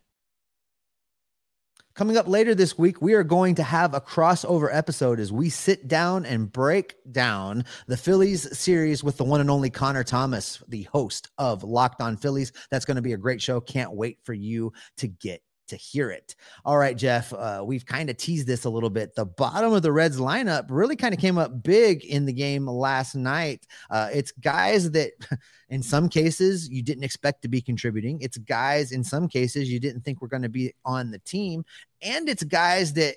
Coming 1.93 2.15
up 2.15 2.25
later 2.25 2.55
this 2.55 2.77
week, 2.77 3.01
we 3.01 3.15
are 3.15 3.23
going 3.23 3.55
to 3.55 3.63
have 3.63 3.93
a 3.93 3.99
crossover 3.99 4.69
episode 4.71 5.19
as 5.19 5.29
we 5.29 5.49
sit 5.49 5.89
down 5.89 6.25
and 6.25 6.49
break 6.49 6.95
down 7.11 7.65
the 7.87 7.97
Phillies 7.97 8.57
series 8.57 9.03
with 9.03 9.17
the 9.17 9.25
one 9.25 9.41
and 9.41 9.51
only 9.51 9.69
Connor 9.69 10.05
Thomas, 10.05 10.63
the 10.69 10.83
host 10.83 11.29
of 11.37 11.63
Locked 11.63 12.01
On 12.01 12.15
Phillies. 12.15 12.53
That's 12.69 12.85
going 12.85 12.95
to 12.95 13.01
be 13.01 13.11
a 13.11 13.17
great 13.17 13.41
show. 13.41 13.59
Can't 13.59 13.91
wait 13.91 14.19
for 14.23 14.33
you 14.33 14.71
to 14.97 15.09
get 15.09 15.41
to 15.71 15.77
hear 15.77 16.11
it. 16.11 16.35
All 16.63 16.77
right, 16.77 16.95
Jeff, 16.95 17.33
uh, 17.33 17.63
we've 17.65 17.85
kind 17.85 18.09
of 18.09 18.17
teased 18.17 18.45
this 18.45 18.65
a 18.65 18.69
little 18.69 18.89
bit. 18.89 19.15
The 19.15 19.25
bottom 19.25 19.73
of 19.73 19.81
the 19.81 19.91
Reds 19.91 20.19
lineup 20.19 20.67
really 20.69 20.95
kind 20.95 21.13
of 21.13 21.19
came 21.19 21.37
up 21.37 21.63
big 21.63 22.05
in 22.05 22.25
the 22.25 22.33
game 22.33 22.67
last 22.67 23.15
night. 23.15 23.65
Uh, 23.89 24.09
it's 24.13 24.31
guys 24.31 24.91
that, 24.91 25.11
in 25.69 25.81
some 25.81 26.07
cases, 26.07 26.69
you 26.69 26.83
didn't 26.83 27.03
expect 27.03 27.41
to 27.41 27.47
be 27.47 27.61
contributing. 27.61 28.19
It's 28.21 28.37
guys, 28.37 28.91
in 28.91 29.03
some 29.03 29.27
cases, 29.27 29.71
you 29.71 29.79
didn't 29.79 30.01
think 30.01 30.21
were 30.21 30.27
going 30.27 30.43
to 30.43 30.49
be 30.49 30.73
on 30.85 31.09
the 31.09 31.19
team. 31.19 31.65
And 32.01 32.29
it's 32.29 32.43
guys 32.43 32.93
that 32.93 33.15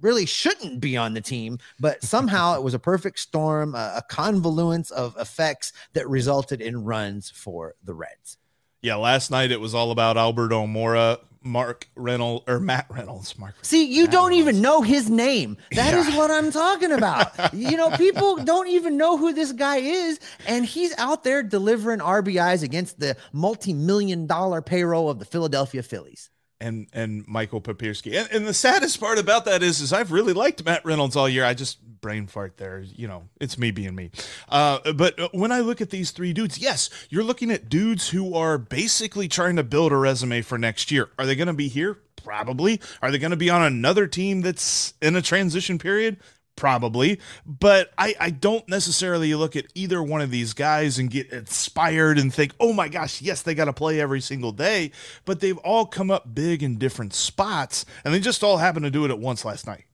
really 0.00 0.26
shouldn't 0.26 0.80
be 0.80 0.96
on 0.96 1.14
the 1.14 1.20
team, 1.20 1.58
but 1.80 2.02
somehow 2.02 2.56
it 2.56 2.62
was 2.62 2.74
a 2.74 2.78
perfect 2.78 3.18
storm, 3.20 3.74
a, 3.74 4.02
convoluence 4.08 4.90
of 4.90 5.16
effects 5.16 5.72
that 5.92 6.08
resulted 6.08 6.60
in 6.60 6.84
runs 6.84 7.30
for 7.30 7.76
the 7.84 7.94
Reds. 7.94 8.36
Yeah, 8.82 8.96
last 8.96 9.30
night 9.30 9.52
it 9.52 9.60
was 9.60 9.74
all 9.74 9.92
about 9.92 10.16
Albert 10.16 10.50
Almora, 10.50 11.20
Mark 11.44 11.88
Reynolds 11.96 12.44
or 12.48 12.58
Matt 12.60 12.86
Reynolds. 12.88 13.38
Mark. 13.38 13.54
See, 13.62 13.84
you 13.84 14.04
Matt 14.04 14.12
don't 14.12 14.30
Reynolds. 14.30 14.48
even 14.48 14.62
know 14.62 14.82
his 14.82 15.10
name. 15.10 15.56
That 15.72 15.94
is 15.94 16.08
Yeah. 16.08 16.16
what 16.16 16.30
I'm 16.30 16.50
talking 16.50 16.92
about. 16.92 17.54
you 17.54 17.76
know, 17.76 17.90
people 17.96 18.36
don't 18.36 18.68
even 18.68 18.96
know 18.96 19.16
who 19.16 19.32
this 19.32 19.52
guy 19.52 19.76
is, 19.78 20.20
and 20.46 20.64
he's 20.64 20.96
out 20.98 21.24
there 21.24 21.42
delivering 21.42 22.00
RBIs 22.00 22.62
against 22.62 23.00
the 23.00 23.16
multi-million 23.32 24.26
dollar 24.26 24.62
payroll 24.62 25.10
of 25.10 25.18
the 25.18 25.24
Philadelphia 25.24 25.82
Phillies. 25.82 26.30
And 26.62 26.86
and 26.92 27.26
Michael 27.26 27.60
Papierski. 27.60 28.16
And, 28.18 28.30
and 28.30 28.46
the 28.46 28.54
saddest 28.54 29.00
part 29.00 29.18
about 29.18 29.44
that 29.46 29.62
is, 29.62 29.80
is 29.80 29.92
I've 29.92 30.12
really 30.12 30.32
liked 30.32 30.64
Matt 30.64 30.84
Reynolds 30.84 31.16
all 31.16 31.28
year. 31.28 31.44
I 31.44 31.54
just 31.54 31.78
brain 32.00 32.26
fart 32.26 32.58
there. 32.58 32.80
You 32.80 33.08
know, 33.08 33.28
it's 33.40 33.58
me 33.58 33.70
being 33.70 33.94
me. 33.94 34.10
Uh, 34.48 34.92
but 34.92 35.18
when 35.34 35.50
I 35.50 35.60
look 35.60 35.80
at 35.80 35.90
these 35.90 36.10
three 36.10 36.32
dudes, 36.32 36.58
yes, 36.58 36.90
you're 37.08 37.24
looking 37.24 37.50
at 37.50 37.68
dudes 37.68 38.10
who 38.10 38.34
are 38.34 38.58
basically 38.58 39.28
trying 39.28 39.56
to 39.56 39.64
build 39.64 39.92
a 39.92 39.96
resume 39.96 40.42
for 40.42 40.58
next 40.58 40.90
year. 40.90 41.08
Are 41.18 41.26
they 41.26 41.34
going 41.34 41.46
to 41.48 41.52
be 41.52 41.68
here? 41.68 41.98
Probably. 42.22 42.80
Are 43.00 43.10
they 43.10 43.18
going 43.18 43.32
to 43.32 43.36
be 43.36 43.50
on 43.50 43.62
another 43.62 44.06
team 44.06 44.42
that's 44.42 44.94
in 45.02 45.16
a 45.16 45.22
transition 45.22 45.78
period? 45.78 46.18
Probably, 46.54 47.18
but 47.46 47.92
I, 47.96 48.14
I 48.20 48.30
don't 48.30 48.68
necessarily 48.68 49.34
look 49.34 49.56
at 49.56 49.66
either 49.74 50.02
one 50.02 50.20
of 50.20 50.30
these 50.30 50.52
guys 50.52 50.98
and 50.98 51.10
get 51.10 51.32
inspired 51.32 52.18
and 52.18 52.32
think, 52.32 52.52
oh 52.60 52.72
my 52.72 52.88
gosh, 52.88 53.22
yes, 53.22 53.42
they 53.42 53.54
got 53.54 53.64
to 53.64 53.72
play 53.72 54.00
every 54.00 54.20
single 54.20 54.52
day. 54.52 54.92
But 55.24 55.40
they've 55.40 55.58
all 55.58 55.86
come 55.86 56.10
up 56.10 56.34
big 56.34 56.62
in 56.62 56.78
different 56.78 57.14
spots, 57.14 57.84
and 58.04 58.14
they 58.14 58.20
just 58.20 58.44
all 58.44 58.58
happened 58.58 58.84
to 58.84 58.90
do 58.90 59.04
it 59.04 59.10
at 59.10 59.18
once 59.18 59.44
last 59.44 59.66
night. 59.66 59.84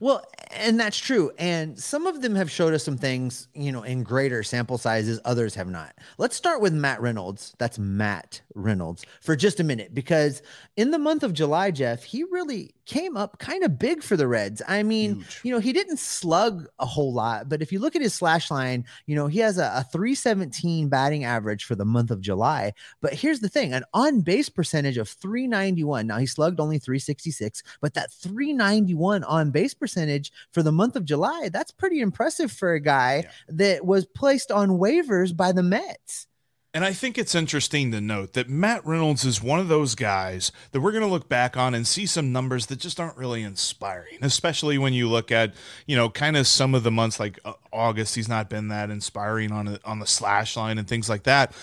Well, 0.00 0.24
and 0.50 0.78
that's 0.78 0.98
true. 0.98 1.30
And 1.38 1.78
some 1.78 2.06
of 2.06 2.22
them 2.22 2.34
have 2.34 2.50
showed 2.50 2.74
us 2.74 2.84
some 2.84 2.98
things, 2.98 3.48
you 3.54 3.72
know, 3.72 3.82
in 3.82 4.02
greater 4.02 4.42
sample 4.42 4.78
sizes, 4.78 5.20
others 5.24 5.54
have 5.54 5.68
not. 5.68 5.94
Let's 6.18 6.36
start 6.36 6.60
with 6.60 6.72
Matt 6.72 7.00
Reynolds. 7.00 7.54
That's 7.58 7.78
Matt 7.78 8.40
Reynolds 8.54 9.04
for 9.20 9.36
just 9.36 9.60
a 9.60 9.64
minute, 9.64 9.94
because 9.94 10.42
in 10.76 10.90
the 10.90 10.98
month 10.98 11.22
of 11.22 11.32
July, 11.32 11.70
Jeff, 11.70 12.04
he 12.04 12.24
really 12.24 12.74
came 12.86 13.16
up 13.16 13.38
kind 13.38 13.64
of 13.64 13.78
big 13.78 14.02
for 14.02 14.16
the 14.16 14.28
Reds. 14.28 14.62
I 14.66 14.82
mean, 14.82 15.16
Huge. 15.16 15.40
you 15.42 15.52
know, 15.52 15.58
he 15.58 15.72
didn't 15.72 15.98
slug 15.98 16.66
a 16.78 16.86
whole 16.86 17.12
lot, 17.12 17.48
but 17.48 17.60
if 17.60 17.72
you 17.72 17.80
look 17.80 17.96
at 17.96 18.02
his 18.02 18.14
slash 18.14 18.50
line, 18.50 18.84
you 19.06 19.16
know, 19.16 19.26
he 19.26 19.40
has 19.40 19.58
a, 19.58 19.72
a 19.74 19.86
317 19.90 20.88
batting 20.88 21.24
average 21.24 21.64
for 21.64 21.74
the 21.74 21.84
month 21.84 22.10
of 22.10 22.20
July. 22.20 22.72
But 23.00 23.14
here's 23.14 23.40
the 23.40 23.48
thing 23.48 23.74
an 23.74 23.84
on 23.92 24.20
base 24.20 24.48
percentage 24.48 24.98
of 24.98 25.08
391. 25.08 26.06
Now, 26.06 26.18
he 26.18 26.26
slugged 26.26 26.60
only 26.60 26.78
366, 26.78 27.62
but 27.80 27.94
that 27.94 28.12
391 28.12 29.24
on 29.24 29.50
base 29.50 29.74
percentage 29.78 30.32
for 30.52 30.62
the 30.62 30.72
month 30.72 30.96
of 30.96 31.04
July, 31.04 31.48
that's 31.52 31.70
pretty 31.72 32.00
impressive 32.00 32.50
for 32.52 32.72
a 32.74 32.80
guy 32.80 33.22
Yeah. 33.24 33.30
that 33.48 33.84
was 33.86 34.06
placed 34.06 34.50
on 34.50 34.70
waivers 34.70 35.36
by 35.36 35.52
the 35.52 35.62
Mets. 35.62 36.26
And 36.74 36.84
I 36.84 36.92
think 36.92 37.16
it's 37.16 37.34
interesting 37.34 37.90
to 37.92 38.02
note 38.02 38.34
that 38.34 38.50
Matt 38.50 38.84
Reynolds 38.84 39.24
is 39.24 39.42
one 39.42 39.60
of 39.60 39.68
those 39.68 39.94
guys 39.94 40.52
that 40.72 40.82
we're 40.82 40.92
going 40.92 41.04
to 41.04 41.08
look 41.10 41.26
back 41.26 41.56
on 41.56 41.72
and 41.74 41.86
see 41.86 42.04
some 42.04 42.32
numbers 42.32 42.66
that 42.66 42.78
just 42.78 43.00
aren't 43.00 43.16
really 43.16 43.42
inspiring, 43.42 44.18
especially 44.20 44.76
when 44.76 44.92
you 44.92 45.08
look 45.08 45.32
at, 45.32 45.54
you 45.86 45.96
know, 45.96 46.10
kind 46.10 46.36
of 46.36 46.46
some 46.46 46.74
of 46.74 46.82
the 46.82 46.90
months 46.90 47.18
like 47.18 47.38
uh, 47.46 47.54
August, 47.72 48.14
he's 48.14 48.28
not 48.28 48.50
been 48.50 48.68
that 48.68 48.90
inspiring 48.90 49.52
on 49.52 49.68
a, 49.68 49.80
on 49.86 50.00
the 50.00 50.06
slash 50.06 50.54
line 50.54 50.76
and 50.76 50.86
things 50.86 51.08
like 51.08 51.22
that. 51.22 51.54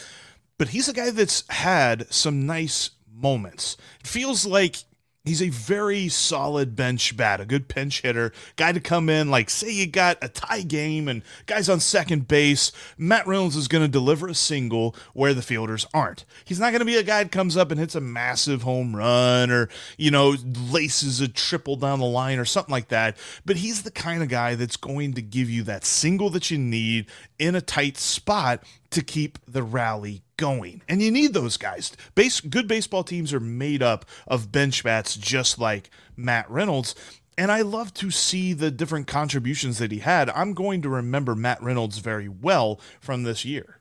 But 0.58 0.69
he's 0.69 0.89
a 0.89 0.93
guy 0.93 1.12
that's 1.12 1.43
had 1.47 2.12
some 2.12 2.47
nice 2.47 2.89
moments. 3.13 3.78
It 3.99 4.08
feels 4.08 4.47
like 4.47 4.78
He's 5.25 5.41
a 5.41 5.47
very 5.47 6.09
solid 6.09 6.75
bench 6.75 7.15
bat, 7.15 7.39
a 7.39 7.45
good 7.45 7.69
pinch 7.69 8.01
hitter, 8.01 8.33
guy 8.57 8.73
to 8.73 8.81
come 8.81 9.07
in. 9.07 9.31
Like, 9.31 9.49
say 9.49 9.71
you 9.71 9.88
got 9.88 10.17
a 10.21 10.27
tie 10.27 10.63
game 10.63 11.07
and 11.07 11.23
guys 11.45 11.69
on 11.69 11.79
second 11.79 12.27
base, 12.27 12.73
Matt 12.97 13.25
Reynolds 13.25 13.55
is 13.55 13.69
going 13.69 13.86
to 13.86 13.88
deliver 13.88 14.27
a 14.27 14.36
single 14.36 14.93
where 15.13 15.33
the 15.33 15.41
fielders 15.41 15.86
aren't. 15.93 16.25
He's 16.43 16.59
not 16.59 16.71
going 16.71 16.79
to 16.79 16.86
be 16.86 16.97
a 16.97 17.03
guy 17.03 17.23
that 17.23 17.31
comes 17.31 17.55
up 17.55 17.71
and 17.71 17.79
hits 17.79 17.95
a 17.95 18.01
massive 18.01 18.63
home 18.63 18.97
run 18.97 19.49
or, 19.49 19.69
you 19.97 20.12
know, 20.12 20.36
laces 20.69 21.21
a 21.21 21.29
triple 21.29 21.77
down 21.77 21.99
the 21.99 22.05
line 22.05 22.38
or 22.38 22.43
something 22.43 22.73
like 22.73 22.89
that. 22.89 23.15
But 23.45 23.55
he's 23.55 23.83
the 23.83 23.91
kind 23.91 24.23
of 24.23 24.27
guy 24.27 24.55
that's 24.55 24.75
going 24.75 25.13
to 25.13 25.21
give 25.21 25.49
you 25.49 25.63
that 25.63 25.86
single 25.86 26.31
that 26.31 26.51
you 26.51 26.57
need 26.57 27.05
in 27.39 27.55
a 27.55 27.62
tight 27.62 27.95
spot 27.95 28.63
to 28.89 29.01
keep 29.01 29.39
the 29.47 29.63
rally 29.63 30.22
going. 30.38 30.82
And 30.88 31.02
you 31.02 31.12
need 31.12 31.34
those 31.34 31.58
guys. 31.58 31.96
Base 32.15 32.41
good 32.41 32.67
baseball 32.67 33.04
teams 33.04 33.34
are 33.34 33.39
made 33.39 33.84
up 33.84 34.06
of 34.28 34.52
bench 34.52 34.84
bats 34.84 35.15
just 35.15 35.60
like 35.60 35.89
Matt 36.15 36.50
Reynolds. 36.50 36.96
And 37.38 37.52
I 37.52 37.62
love 37.62 37.93
to 37.96 38.12
see 38.12 38.54
the 38.54 38.69
different 38.69 39.08
contributions 39.08 39.80
that 39.80 39.91
he 39.91 40.00
had. 40.00 40.30
I'm 40.30 40.54
going 40.54 40.82
to 40.84 40.89
remember 40.89 41.36
Matt 41.36 41.62
Reynolds 41.63 41.98
very 41.98 42.30
well 42.30 42.80
from 43.02 43.24
this 43.24 43.43
year. 43.43 43.80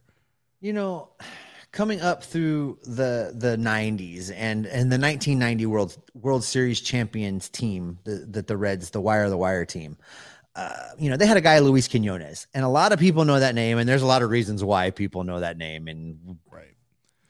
You 0.60 0.72
know, 0.72 1.10
coming 1.72 2.00
up 2.00 2.22
through 2.22 2.78
the 2.84 3.32
the 3.34 3.56
90s 3.56 4.30
and 4.30 4.66
and 4.66 4.92
the 4.92 4.98
1990 4.98 5.66
World 5.66 5.96
World 6.14 6.44
Series 6.44 6.80
champions 6.80 7.48
team, 7.48 7.98
the, 8.04 8.26
the 8.30 8.42
the 8.42 8.56
Reds, 8.56 8.90
the 8.90 9.00
wire 9.00 9.28
the 9.28 9.36
wire 9.36 9.64
team. 9.64 9.96
Uh, 10.54 10.88
you 10.98 11.08
know, 11.08 11.16
they 11.16 11.26
had 11.26 11.36
a 11.38 11.40
guy 11.40 11.58
Luis 11.60 11.88
Quinones, 11.88 12.46
and 12.52 12.64
a 12.64 12.68
lot 12.68 12.92
of 12.92 12.98
people 12.98 13.24
know 13.24 13.40
that 13.40 13.54
name, 13.54 13.78
and 13.78 13.88
there's 13.88 14.02
a 14.02 14.06
lot 14.06 14.22
of 14.22 14.30
reasons 14.30 14.62
why 14.62 14.90
people 14.90 15.24
know 15.24 15.40
that 15.40 15.56
name, 15.56 15.88
and 15.88 16.38
Right. 16.50 16.74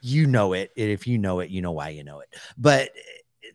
you 0.01 0.27
know 0.27 0.53
it. 0.53 0.71
If 0.75 1.07
you 1.07 1.17
know 1.17 1.39
it, 1.39 1.49
you 1.49 1.61
know 1.61 1.71
why 1.71 1.89
you 1.89 2.03
know 2.03 2.19
it. 2.19 2.27
But 2.57 2.89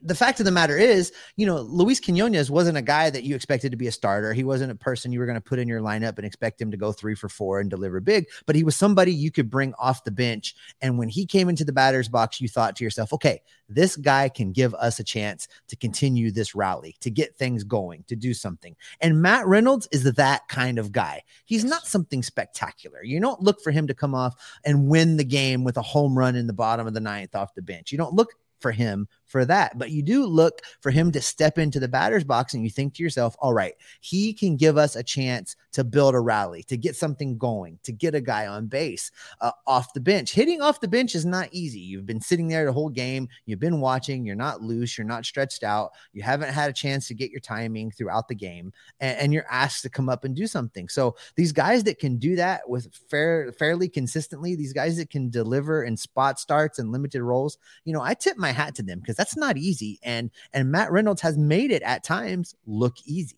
the 0.03 0.15
fact 0.15 0.41
of 0.41 0.45
the 0.45 0.51
matter 0.51 0.77
is, 0.77 1.13
you 1.37 1.47
know, 1.47 1.61
Luis 1.61 2.01
Quinones 2.01 2.51
wasn't 2.51 2.79
a 2.79 2.83
guy 2.83 3.11
that 3.11 3.25
you 3.25 3.35
expected 3.35 3.71
to 3.73 3.77
be 3.77 3.87
a 3.87 3.93
starter. 3.93 4.33
He 4.33 4.45
wasn't 4.45 4.73
a 4.73 4.77
person 4.77 5.13
you 5.13 5.19
were 5.19 5.27
going 5.27 5.37
to 5.37 5.41
put 5.41 5.59
in 5.59 5.69
your 5.69 5.81
lineup 5.81 6.17
and 6.17 6.27
expect 6.27 6.61
him 6.61 6.71
to 6.71 6.77
go 6.77 6.93
three 6.93 7.15
for 7.15 7.29
four 7.29 7.61
and 7.61 7.69
deliver 7.69 8.01
big, 8.01 8.27
but 8.47 8.57
he 8.57 8.65
was 8.65 8.77
somebody 8.77 9.13
you 9.13 9.31
could 9.31 9.51
bring 9.51 9.75
off 9.75 10.05
the 10.05 10.11
bench. 10.11 10.55
And 10.81 10.99
when 10.99 11.09
he 11.09 11.27
came 11.27 11.49
into 11.49 11.65
the 11.65 11.73
batter's 11.73 12.09
box, 12.09 12.41
you 12.41 12.49
thought 12.49 12.77
to 12.77 12.85
yourself, 12.85 13.13
okay, 13.13 13.41
this 13.69 13.97
guy 13.97 14.29
can 14.29 14.53
give 14.53 14.75
us 14.75 14.99
a 14.99 15.05
chance 15.05 15.49
to 15.69 15.77
continue 15.77 16.31
this 16.31 16.55
rally, 16.55 16.97
to 17.01 17.11
get 17.11 17.37
things 17.37 17.65
going, 17.65 18.05
to 18.09 18.17
do 18.17 18.33
something. 18.33 18.77
And 19.01 19.21
Matt 19.21 19.47
Reynolds 19.47 19.89
is 19.93 20.05
that 20.05 20.49
kind 20.49 20.79
of 20.79 20.93
guy. 20.93 21.23
He's 21.45 21.65
not 21.65 21.87
something 21.87 22.23
spectacular. 22.23 23.03
You 23.03 23.21
don't 23.21 23.43
look 23.43 23.61
for 23.61 23.71
him 23.71 23.87
to 23.89 23.95
come 23.95 24.15
off 24.15 24.35
and 24.65 24.89
win 24.89 25.17
the 25.17 25.25
game 25.25 25.65
with 25.65 25.77
a 25.77 25.83
home 25.83 26.17
run 26.17 26.37
in 26.37 26.47
the 26.47 26.53
bottom 26.53 26.87
of 26.87 26.95
the 26.95 27.01
ninth 27.01 27.35
off 27.35 27.55
the 27.55 27.63
bench. 27.63 27.93
You 27.93 27.99
don't 27.99 28.15
look 28.15 28.35
for 28.61 28.73
him 28.73 29.09
for 29.29 29.45
that, 29.45 29.79
but 29.79 29.91
you 29.91 30.03
do 30.03 30.25
look 30.25 30.63
for 30.81 30.91
him 30.91 31.13
to 31.13 31.21
step 31.21 31.59
into 31.59 31.79
the 31.79 31.89
batter's 31.89 32.25
box 32.25 32.55
and 32.55 32.65
you 32.65 32.71
think 32.71 32.95
to 32.95 33.03
yourself, 33.03 33.37
all 33.41 33.53
right, 33.53 33.75
he 34.01 34.33
can 34.33 34.57
give 34.57 34.79
us 34.79 34.97
a 34.97 35.03
chance 35.03 35.55
to 35.73 35.85
build 35.85 36.15
a 36.15 36.21
rally, 36.21 36.63
to 36.63 36.77
get 36.77 36.97
something 36.97 37.37
going, 37.37 37.79
to 37.83 37.93
get 37.93 38.15
a 38.15 38.21
guy 38.21 38.47
on 38.47 38.67
base 38.67 39.11
uh, 39.43 39.51
off 39.67 39.93
the 39.93 40.01
bench. 40.01 40.33
Hitting 40.33 40.63
off 40.63 40.81
the 40.81 40.89
bench 40.89 41.15
is 41.15 41.27
not 41.27 41.49
easy. 41.53 41.79
You've 41.79 42.07
been 42.07 42.21
sitting 42.21 42.49
there 42.49 42.65
the 42.65 42.73
whole 42.73 42.89
game, 42.89 43.29
you've 43.45 43.61
been 43.61 43.81
watching, 43.81 44.25
you're 44.25 44.35
not 44.35 44.63
loose, 44.63 44.97
you're 44.97 45.07
not 45.07 45.27
stretched 45.27 45.63
out, 45.63 45.91
you 46.13 46.23
haven't 46.23 46.53
had 46.53 46.71
a 46.71 46.75
chance 46.75 47.07
to 47.09 47.15
get 47.15 47.31
your 47.31 47.41
timing 47.41 47.91
throughout 47.91 48.29
the 48.29 48.35
game, 48.35 48.73
and, 49.01 49.19
and 49.19 49.33
you're 49.35 49.47
asked 49.51 49.83
to 49.83 49.91
come 49.91 50.09
up 50.09 50.25
and 50.25 50.35
do 50.35 50.47
something. 50.47 50.89
So 50.89 51.17
these 51.37 51.53
guys 51.53 51.85
that 51.85 51.99
can 51.99 52.17
do 52.17 52.37
that 52.37 52.69
with 52.69 52.93
fair, 53.11 53.53
fairly 53.53 53.89
consistently, 53.89 54.57
these 54.57 54.73
guys 54.73 54.97
that 54.97 55.11
can 55.11 55.29
deliver 55.29 55.85
in 55.85 55.97
spot 55.97 56.41
starts 56.41 56.79
and 56.79 56.93
limited 56.93 57.23
roles, 57.23 57.59
you 57.85 57.93
know, 57.93 58.03
I 58.03 58.15
tip 58.15 58.39
my 58.39 58.48
hat 58.53 58.75
to 58.77 58.83
them 58.83 59.01
because 59.01 59.17
that's 59.17 59.37
not 59.37 59.57
easy. 59.57 59.99
And 60.03 60.31
and 60.53 60.71
Matt 60.71 60.91
Reynolds 60.93 61.23
has 61.23 61.37
made 61.39 61.71
it 61.71 61.83
at 61.83 62.05
times 62.05 62.55
look 62.67 62.97
easy. 63.05 63.37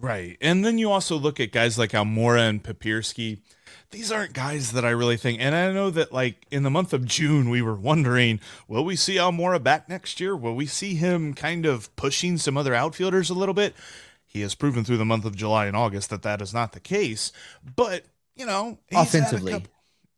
Right. 0.00 0.36
And 0.40 0.64
then 0.64 0.78
you 0.78 0.92
also 0.92 1.16
look 1.16 1.40
at 1.40 1.50
guys 1.50 1.76
like 1.76 1.90
Almora 1.90 2.48
and 2.48 2.62
Papierski. 2.62 3.40
These 3.90 4.12
aren't 4.12 4.32
guys 4.32 4.70
that 4.72 4.84
I 4.84 4.90
really 4.90 5.16
think. 5.16 5.40
And 5.40 5.56
I 5.56 5.72
know 5.72 5.90
that, 5.90 6.12
like, 6.12 6.46
in 6.52 6.62
the 6.62 6.70
month 6.70 6.92
of 6.92 7.04
June, 7.04 7.50
we 7.50 7.62
were 7.62 7.74
wondering 7.74 8.38
will 8.68 8.84
we 8.84 8.94
see 8.94 9.16
Almora 9.16 9.60
back 9.60 9.88
next 9.88 10.20
year? 10.20 10.36
Will 10.36 10.54
we 10.54 10.66
see 10.66 10.94
him 10.94 11.34
kind 11.34 11.66
of 11.66 11.94
pushing 11.96 12.38
some 12.38 12.56
other 12.56 12.74
outfielders 12.74 13.28
a 13.28 13.34
little 13.34 13.54
bit? 13.54 13.74
He 14.24 14.42
has 14.42 14.54
proven 14.54 14.84
through 14.84 14.98
the 14.98 15.04
month 15.04 15.24
of 15.24 15.34
July 15.34 15.66
and 15.66 15.76
August 15.76 16.10
that 16.10 16.22
that 16.22 16.40
is 16.42 16.54
not 16.54 16.72
the 16.72 16.80
case. 16.80 17.32
But, 17.76 18.04
you 18.36 18.46
know, 18.46 18.78
he's 18.88 18.96
had 18.98 19.00
a 19.00 19.02
Offensively. 19.02 19.52
couple- 19.52 19.72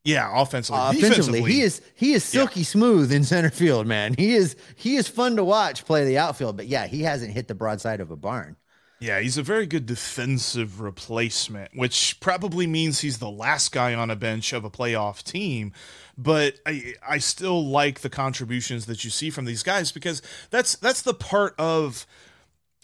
Yeah, 0.04 0.30
offensively. 0.34 0.80
Uh, 0.80 0.90
offensively, 0.92 1.42
he 1.42 1.60
is 1.60 1.82
he 1.94 2.14
is 2.14 2.24
silky 2.24 2.62
smooth 2.62 3.12
in 3.12 3.22
center 3.24 3.50
field, 3.50 3.86
man. 3.86 4.14
He 4.16 4.34
is 4.34 4.56
he 4.74 4.96
is 4.96 5.08
fun 5.08 5.36
to 5.36 5.44
watch 5.44 5.84
play 5.84 6.04
the 6.04 6.16
outfield, 6.18 6.56
but 6.56 6.66
yeah, 6.66 6.86
he 6.86 7.02
hasn't 7.02 7.32
hit 7.32 7.48
the 7.48 7.54
broadside 7.54 8.00
of 8.00 8.10
a 8.10 8.16
barn. 8.16 8.56
Yeah, 9.00 9.20
he's 9.20 9.38
a 9.38 9.42
very 9.42 9.66
good 9.66 9.86
defensive 9.86 10.80
replacement, 10.80 11.70
which 11.74 12.18
probably 12.20 12.66
means 12.66 13.00
he's 13.00 13.18
the 13.18 13.30
last 13.30 13.72
guy 13.72 13.94
on 13.94 14.10
a 14.10 14.16
bench 14.16 14.52
of 14.52 14.62
a 14.62 14.70
playoff 14.70 15.22
team. 15.22 15.72
But 16.16 16.60
I 16.66 16.94
I 17.06 17.18
still 17.18 17.66
like 17.66 18.00
the 18.00 18.10
contributions 18.10 18.86
that 18.86 19.04
you 19.04 19.10
see 19.10 19.30
from 19.30 19.44
these 19.44 19.62
guys 19.62 19.92
because 19.92 20.22
that's 20.50 20.76
that's 20.76 21.02
the 21.02 21.14
part 21.14 21.54
of 21.58 22.06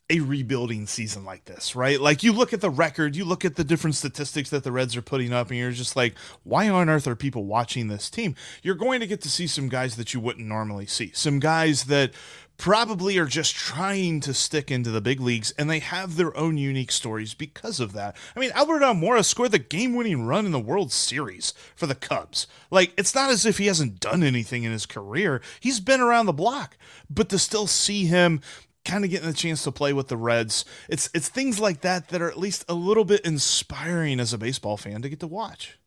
a 0.09 0.21
rebuilding 0.21 0.87
season 0.87 1.25
like 1.25 1.45
this, 1.47 1.75
right? 1.75 2.01
Like 2.01 2.23
you 2.23 2.33
look 2.33 2.53
at 2.53 2.61
the 2.61 2.71
record, 2.71 3.17
you 3.17 3.25
look 3.25 3.45
at 3.45 3.57
the 3.57 3.65
different 3.65 3.97
statistics 3.97 4.51
that 4.51 4.63
the 4.63 4.71
Reds 4.71 4.97
are 4.97 5.03
putting 5.03 5.33
up, 5.33 5.51
and 5.51 5.59
you're 5.59 5.73
just 5.73 5.97
like, 5.97 6.15
why 6.45 6.69
on 6.69 6.89
earth 6.89 7.09
are 7.09 7.17
people 7.17 7.45
watching 7.45 7.89
this 7.89 8.09
team? 8.09 8.37
You're 8.63 8.77
going 8.77 9.01
to 9.01 9.07
get 9.07 9.21
to 9.23 9.31
see 9.31 9.49
some 9.49 9.69
guys 9.69 9.97
that 9.97 10.15
you 10.15 10.21
wouldn't 10.21 10.47
normally 10.47 10.87
see, 10.87 11.11
some 11.13 11.41
guys 11.41 11.85
that 11.85 12.13
probably 12.59 13.19
are 13.19 13.27
just 13.27 13.55
trying 13.55 14.21
to 14.21 14.33
stick 14.33 14.71
into 14.71 14.91
the 14.91 15.01
big 15.01 15.21
leagues 15.21 15.53
and 15.59 15.69
they 15.69 15.79
have 15.79 16.17
their 16.17 16.35
own 16.37 16.57
unique 16.57 16.91
stories 16.91 17.35
because 17.35 17.81
of 17.81 17.93
that. 17.93 18.17
I 18.35 18.41
mean, 18.41 18.51
Albert 18.55 18.81
Almora 18.81 19.25
scored 19.25 19.53
the 19.53 19.59
game-winning 19.59 20.25
run 20.25 20.47
in 20.47 20.53
the 20.53 20.59
World 20.59 20.91
Series 20.91 21.53
for 21.75 21.87
the 21.87 21.95
Cubs. 21.95 22.47
Like 22.71 22.95
it's 22.97 23.15
not 23.15 23.31
as 23.31 23.45
if 23.45 23.59
he 23.59 23.67
hasn't 23.67 24.01
done 24.01 24.23
anything 24.23 24.63
in 24.63 24.73
his 24.73 24.87
career. 24.87 25.43
He's 25.61 25.81
been 25.81 26.01
around 26.01 26.27
the 26.27 26.33
block, 26.33 26.79
but 27.11 27.29
to 27.29 27.39
still 27.39 27.67
see 27.67 28.07
him 28.07 28.41
kind 28.87 29.05
of 29.05 29.11
getting 29.11 29.29
a 29.29 29.35
chance 29.35 29.65
to 29.65 29.73
play 29.73 29.93
with 29.93 30.09
the 30.09 30.17
Reds. 30.17 30.65
It's 30.89 31.11
it's 31.13 31.29
things 31.29 31.61
like 31.61 31.83
that 31.83 32.09
that 32.09 32.23
are 32.23 32.31
at 32.31 32.39
least 32.39 32.65
a 32.69 32.75
little 32.75 33.05
bit 33.05 33.21
inspiring 33.27 34.21
as 34.21 34.33
a 34.33 34.39
baseball 34.39 34.77
fan 34.77 35.03
to 35.03 35.09
get 35.09 35.21
to 35.21 35.27
watch. 35.27 35.79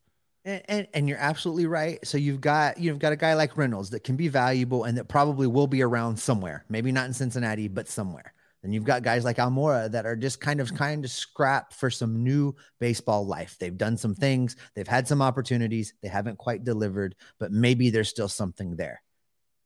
And, 0.45 0.61
and, 0.69 0.87
and, 0.93 1.09
you're 1.09 1.17
absolutely 1.17 1.65
right. 1.65 1.99
So 2.05 2.17
you've 2.17 2.39
got 2.39 2.77
you've 2.77 2.99
got 2.99 3.11
a 3.11 3.17
guy 3.17 3.33
like 3.33 3.57
Reynolds 3.57 3.89
that 3.89 4.03
can 4.03 4.15
be 4.15 4.27
valuable 4.29 4.85
and 4.85 4.97
that 4.97 5.07
probably 5.07 5.47
will 5.47 5.67
be 5.67 5.81
around 5.81 6.17
somewhere. 6.17 6.63
Maybe 6.69 6.91
not 6.91 7.07
in 7.07 7.13
Cincinnati, 7.13 7.67
but 7.67 7.87
somewhere. 7.87 8.33
Then 8.61 8.73
you've 8.73 8.83
got 8.83 9.03
guys 9.03 9.23
like 9.23 9.37
Almora 9.37 9.89
that 9.91 10.05
are 10.05 10.15
just 10.15 10.41
kind 10.41 10.59
of 10.59 10.73
kind 10.75 11.05
of 11.05 11.11
scrap 11.11 11.73
for 11.73 11.89
some 11.89 12.23
new 12.23 12.55
baseball 12.79 13.25
life. 13.25 13.57
They've 13.59 13.77
done 13.77 13.97
some 13.97 14.15
things, 14.15 14.55
they've 14.75 14.87
had 14.87 15.07
some 15.07 15.21
opportunities, 15.21 15.93
they 16.01 16.09
haven't 16.09 16.37
quite 16.37 16.63
delivered, 16.63 17.15
but 17.39 17.51
maybe 17.51 17.89
there's 17.89 18.09
still 18.09 18.27
something 18.27 18.75
there. 18.75 19.01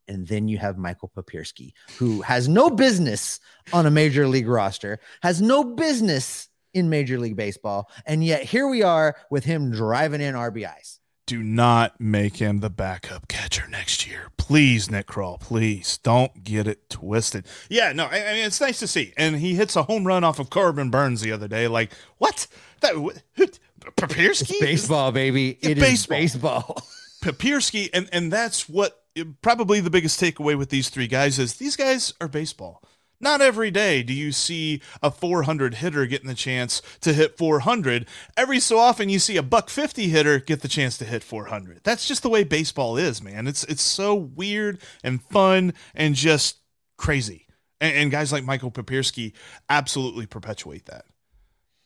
And 0.07 0.27
then 0.27 0.47
you 0.47 0.57
have 0.57 0.77
Michael 0.77 1.11
Papierski, 1.15 1.73
who 1.97 2.21
has 2.21 2.47
no 2.47 2.69
business 2.69 3.39
on 3.71 3.85
a 3.85 3.91
major 3.91 4.27
league 4.27 4.47
roster, 4.47 4.99
has 5.21 5.41
no 5.41 5.63
business 5.63 6.49
in 6.73 6.89
Major 6.89 7.19
League 7.19 7.35
Baseball. 7.35 7.89
And 8.05 8.23
yet 8.23 8.43
here 8.43 8.67
we 8.67 8.83
are 8.83 9.15
with 9.29 9.45
him 9.45 9.71
driving 9.71 10.21
in 10.21 10.35
RBIs. 10.35 10.99
Do 11.25 11.41
not 11.41 12.01
make 12.01 12.37
him 12.37 12.59
the 12.59 12.69
backup 12.69 13.29
catcher 13.29 13.65
next 13.69 14.05
year. 14.05 14.27
Please, 14.35 14.91
Nick 14.91 15.07
Krall. 15.07 15.39
please 15.39 15.97
don't 15.99 16.43
get 16.43 16.67
it 16.67 16.89
twisted. 16.89 17.45
Yeah, 17.69 17.93
no, 17.93 18.05
I, 18.05 18.17
I 18.17 18.33
mean, 18.33 18.45
it's 18.45 18.59
nice 18.59 18.79
to 18.79 18.87
see. 18.87 19.13
And 19.15 19.37
he 19.37 19.55
hits 19.55 19.77
a 19.77 19.83
home 19.83 20.05
run 20.05 20.25
off 20.25 20.39
of 20.39 20.49
Corbin 20.49 20.89
Burnes 20.89 21.21
the 21.21 21.31
other 21.31 21.47
day. 21.47 21.69
Like, 21.69 21.93
what? 22.17 22.47
That, 22.81 22.95
who? 22.95 23.13
It's 23.37 24.59
baseball, 24.59 25.13
baby. 25.13 25.57
It 25.61 25.79
baseball. 25.79 25.83
is 25.83 26.07
baseball. 26.07 26.77
Papierski, 27.23 27.89
and, 27.93 28.09
and 28.11 28.31
that's 28.31 28.67
what 28.67 29.02
probably 29.41 29.79
the 29.79 29.89
biggest 29.89 30.19
takeaway 30.19 30.57
with 30.57 30.69
these 30.69 30.89
three 30.89 31.07
guys 31.07 31.39
is 31.39 31.55
these 31.55 31.75
guys 31.75 32.13
are 32.19 32.27
baseball. 32.27 32.81
Not 33.19 33.39
every 33.39 33.71
day 33.71 34.03
do 34.03 34.13
you 34.13 34.33
see 34.33 34.81
a 35.01 35.09
400 35.09 35.75
hitter 35.75 36.05
getting 36.05 36.27
the 36.27 36.35
chance 36.35 36.81
to 37.01 37.13
hit 37.13 37.37
400. 37.37 38.05
Every 38.35 38.59
so 38.59 38.77
often 38.77 39.07
you 39.07 39.17
see 39.17 39.37
a 39.37 39.43
buck 39.43 39.69
50 39.69 40.09
hitter 40.09 40.39
get 40.39 40.61
the 40.61 40.67
chance 40.67 40.97
to 40.97 41.05
hit 41.05 41.23
400. 41.23 41.81
That's 41.83 42.05
just 42.05 42.21
the 42.21 42.29
way 42.29 42.43
baseball 42.43 42.97
is, 42.97 43.21
man. 43.23 43.47
It's 43.47 43.63
it's 43.63 43.81
so 43.81 44.13
weird 44.13 44.81
and 45.03 45.23
fun 45.23 45.73
and 45.95 46.15
just 46.15 46.57
crazy. 46.97 47.47
And, 47.79 47.95
and 47.95 48.11
guys 48.11 48.33
like 48.33 48.43
Michael 48.43 48.71
Papierski 48.71 49.31
absolutely 49.69 50.25
perpetuate 50.25 50.87
that. 50.87 51.05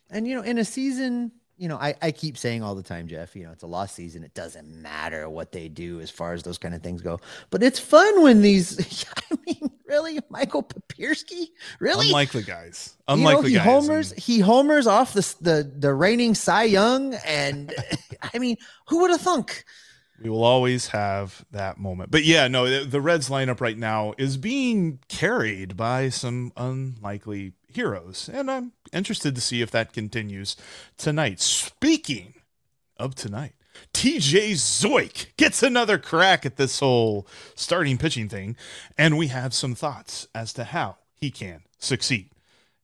And 0.09 0.27
you 0.27 0.35
know, 0.35 0.41
in 0.41 0.57
a 0.57 0.65
season 0.65 1.33
you 1.57 1.67
know, 1.67 1.77
I, 1.77 1.95
I 2.01 2.11
keep 2.11 2.37
saying 2.37 2.61
all 2.61 2.75
the 2.75 2.83
time, 2.83 3.07
Jeff, 3.07 3.35
you 3.35 3.43
know, 3.43 3.51
it's 3.51 3.63
a 3.63 3.67
lost 3.67 3.95
season. 3.95 4.23
It 4.23 4.33
doesn't 4.33 4.67
matter 4.67 5.27
what 5.29 5.51
they 5.51 5.67
do 5.67 5.99
as 5.99 6.09
far 6.09 6.33
as 6.33 6.43
those 6.43 6.57
kind 6.57 6.75
of 6.75 6.83
things 6.83 7.01
go. 7.01 7.19
But 7.49 7.63
it's 7.63 7.79
fun 7.79 8.21
when 8.21 8.41
these, 8.41 9.05
I 9.31 9.35
mean, 9.45 9.71
really, 9.87 10.19
Michael 10.29 10.63
Papierski? 10.63 11.47
Really? 11.79 12.07
Unlikely 12.07 12.43
guys. 12.43 12.95
Unlikely 13.07 13.51
you 13.51 13.57
know, 13.57 13.63
he 13.63 13.69
guys. 13.69 13.85
homers, 13.87 14.11
and... 14.11 14.21
he 14.21 14.39
homers 14.39 14.85
off 14.85 15.13
the, 15.13 15.35
the, 15.41 15.71
the 15.77 15.93
reigning 15.93 16.35
Cy 16.35 16.63
Young. 16.63 17.15
And 17.25 17.73
I 18.33 18.37
mean, 18.37 18.57
who 18.87 18.99
would 19.01 19.11
have 19.11 19.21
thunk? 19.21 19.65
We 20.21 20.29
will 20.29 20.43
always 20.43 20.87
have 20.87 21.45
that 21.51 21.77
moment. 21.77 22.11
But 22.11 22.23
yeah, 22.23 22.47
no, 22.47 22.83
the, 22.83 23.01
Reds 23.01 23.29
lineup 23.29 23.61
right 23.61 23.77
now 23.77 24.13
is 24.17 24.37
being 24.37 24.99
carried 25.07 25.77
by 25.77 26.09
some 26.09 26.51
unlikely 26.57 27.53
heroes. 27.67 28.29
And 28.31 28.49
I'm 28.49 28.71
interested 28.91 29.35
to 29.35 29.41
see 29.41 29.61
if 29.61 29.69
that 29.71 29.93
continues 29.93 30.55
tonight. 30.97 31.39
Speaking 31.39 32.33
of 32.97 33.13
tonight, 33.13 33.53
TJ 33.93 34.53
Zeuch 34.53 35.27
gets 35.37 35.61
another 35.61 35.99
crack 35.99 36.45
at 36.45 36.57
this 36.57 36.79
whole 36.79 37.27
starting 37.55 37.99
pitching 37.99 38.27
thing, 38.27 38.55
and 38.97 39.17
we 39.17 39.27
have 39.27 39.53
some 39.53 39.75
thoughts 39.75 40.27
as 40.33 40.51
to 40.53 40.63
how 40.63 40.97
he 41.13 41.29
can 41.29 41.61
succeed. 41.77 42.31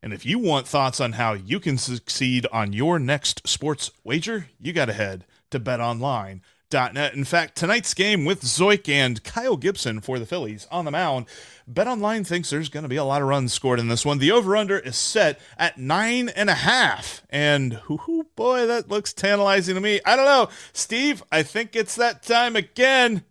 And 0.04 0.14
if 0.14 0.26
you 0.26 0.38
want 0.38 0.68
thoughts 0.68 1.00
on 1.00 1.14
how 1.14 1.34
you 1.34 1.60
can 1.60 1.78
succeed 1.78 2.46
on 2.52 2.74
your 2.74 3.00
next 3.00 3.48
sports 3.48 3.90
wager, 4.04 4.50
you 4.60 4.74
got 4.74 4.86
to 4.86 4.94
head 4.94 5.26
to 5.50 5.60
BetOnline 5.60 6.42
net. 6.74 7.14
In 7.14 7.24
fact, 7.24 7.56
tonight's 7.56 7.94
game 7.94 8.26
with 8.26 8.42
Zeuch 8.42 8.90
and 8.90 9.24
Kyle 9.24 9.56
Gibson 9.56 10.02
for 10.02 10.20
the 10.20 10.26
Phillies 10.26 10.68
on 10.72 10.86
the 10.86 10.92
mound, 10.92 11.28
BetOnline 11.72 12.28
thinks 12.28 12.50
there's 12.50 12.68
going 12.68 12.84
to 12.84 12.90
be 12.90 12.98
a 12.98 13.06
lot 13.06 13.22
of 13.22 13.28
runs 13.28 13.54
scored 13.54 13.80
in 13.80 13.88
this 13.88 14.06
one. 14.06 14.18
The 14.18 14.32
over/under 14.32 14.80
is 14.80 14.98
set 14.98 15.40
at 15.58 15.78
nine 15.78 16.28
and 16.30 16.50
a 16.50 16.56
half, 16.56 17.22
and 17.30 17.80
whoo, 17.88 18.28
boy, 18.36 18.66
that 18.66 18.90
looks 18.90 19.14
tantalizing 19.14 19.76
to 19.76 19.82
me. 19.82 20.02
I 20.06 20.18
don't 20.18 20.26
know, 20.26 20.50
Steve. 20.74 21.24
I 21.32 21.44
think 21.44 21.76
it's 21.76 21.96
that 21.96 22.24
time 22.24 22.58
again. 22.58 23.24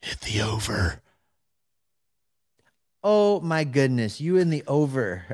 Hit 0.00 0.20
the 0.22 0.42
over. 0.42 1.00
Oh 3.06 3.38
my 3.40 3.64
goodness, 3.64 4.18
you 4.18 4.38
in 4.38 4.48
the 4.48 4.64
over. 4.66 5.24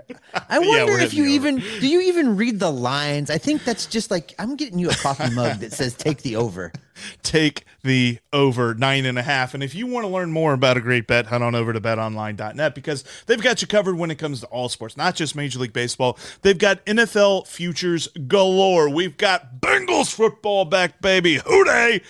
I 0.48 0.58
wonder 0.58 0.98
yeah, 0.98 1.04
if 1.04 1.14
you 1.14 1.24
even 1.26 1.58
do 1.58 1.86
you 1.86 2.00
even 2.00 2.36
read 2.36 2.58
the 2.58 2.72
lines? 2.72 3.30
I 3.30 3.38
think 3.38 3.62
that's 3.62 3.86
just 3.86 4.10
like 4.10 4.34
I'm 4.40 4.56
getting 4.56 4.80
you 4.80 4.90
a 4.90 4.94
coffee 4.94 5.32
mug 5.32 5.60
that 5.60 5.72
says 5.72 5.94
take 5.94 6.22
the 6.22 6.34
over. 6.34 6.72
Take 7.22 7.64
the 7.82 8.18
over 8.30 8.74
nine 8.74 9.06
and 9.06 9.18
a 9.18 9.22
half. 9.22 9.54
And 9.54 9.62
if 9.62 9.74
you 9.74 9.86
want 9.86 10.04
to 10.04 10.08
learn 10.08 10.30
more 10.32 10.52
about 10.52 10.76
a 10.76 10.82
great 10.82 11.06
bet, 11.06 11.26
head 11.26 11.40
on 11.40 11.54
over 11.54 11.72
to 11.72 11.80
betonline.net 11.80 12.74
because 12.74 13.04
they've 13.24 13.40
got 13.40 13.62
you 13.62 13.68
covered 13.68 13.96
when 13.96 14.10
it 14.10 14.16
comes 14.16 14.40
to 14.40 14.46
all 14.48 14.68
sports, 14.68 14.98
not 14.98 15.14
just 15.14 15.34
Major 15.34 15.60
League 15.60 15.72
Baseball. 15.72 16.18
They've 16.42 16.58
got 16.58 16.84
NFL 16.84 17.46
futures 17.46 18.08
galore. 18.28 18.90
We've 18.90 19.16
got 19.16 19.60
Bengals 19.60 20.12
football 20.12 20.66
back, 20.66 21.00
baby. 21.00 21.36
Who 21.36 21.64
Dey! 21.64 22.02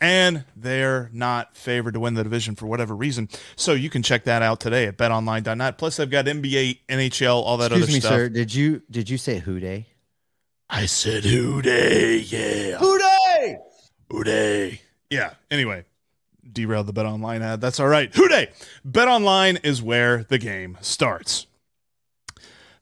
And 0.00 0.44
they're 0.54 1.08
not 1.12 1.56
favored 1.56 1.94
to 1.94 2.00
win 2.00 2.14
the 2.14 2.22
division 2.22 2.54
for 2.54 2.66
whatever 2.66 2.94
reason. 2.94 3.28
So 3.56 3.72
you 3.72 3.88
can 3.90 4.02
check 4.02 4.24
that 4.24 4.42
out 4.42 4.60
today 4.60 4.86
at 4.86 4.98
betonline.net. 4.98 5.78
Plus, 5.78 5.96
they've 5.96 6.10
got 6.10 6.26
NBA, 6.26 6.80
NHL, 6.88 7.34
all 7.34 7.56
that 7.58 7.72
other. 7.72 7.76
Excuse 7.76 7.84
other 7.84 7.92
me, 7.94 8.00
stuff. 8.00 8.10
sir. 8.12 8.28
Did 8.28 8.54
you 8.54 8.82
did 8.90 9.08
you 9.08 9.18
say 9.18 9.38
who 9.38 9.58
dey? 9.60 9.86
I 10.68 10.86
said 10.86 11.24
who 11.24 11.62
dey, 11.62 12.18
yeah. 12.18 12.76
Who 12.78 12.98
Dey? 12.98 13.58
Who 14.10 14.24
Dey. 14.24 14.80
Yeah. 15.10 15.34
Anyway, 15.50 15.84
derailed 16.52 16.86
the 16.88 16.92
BetOnline 16.92 17.40
ad. 17.40 17.60
That's 17.60 17.78
all 17.80 17.88
right. 17.88 18.12
Who 18.14 18.28
Dey. 18.28 18.50
Bet 18.84 19.08
Online 19.08 19.56
is 19.62 19.80
where 19.80 20.24
the 20.24 20.38
game 20.38 20.76
starts. 20.80 21.46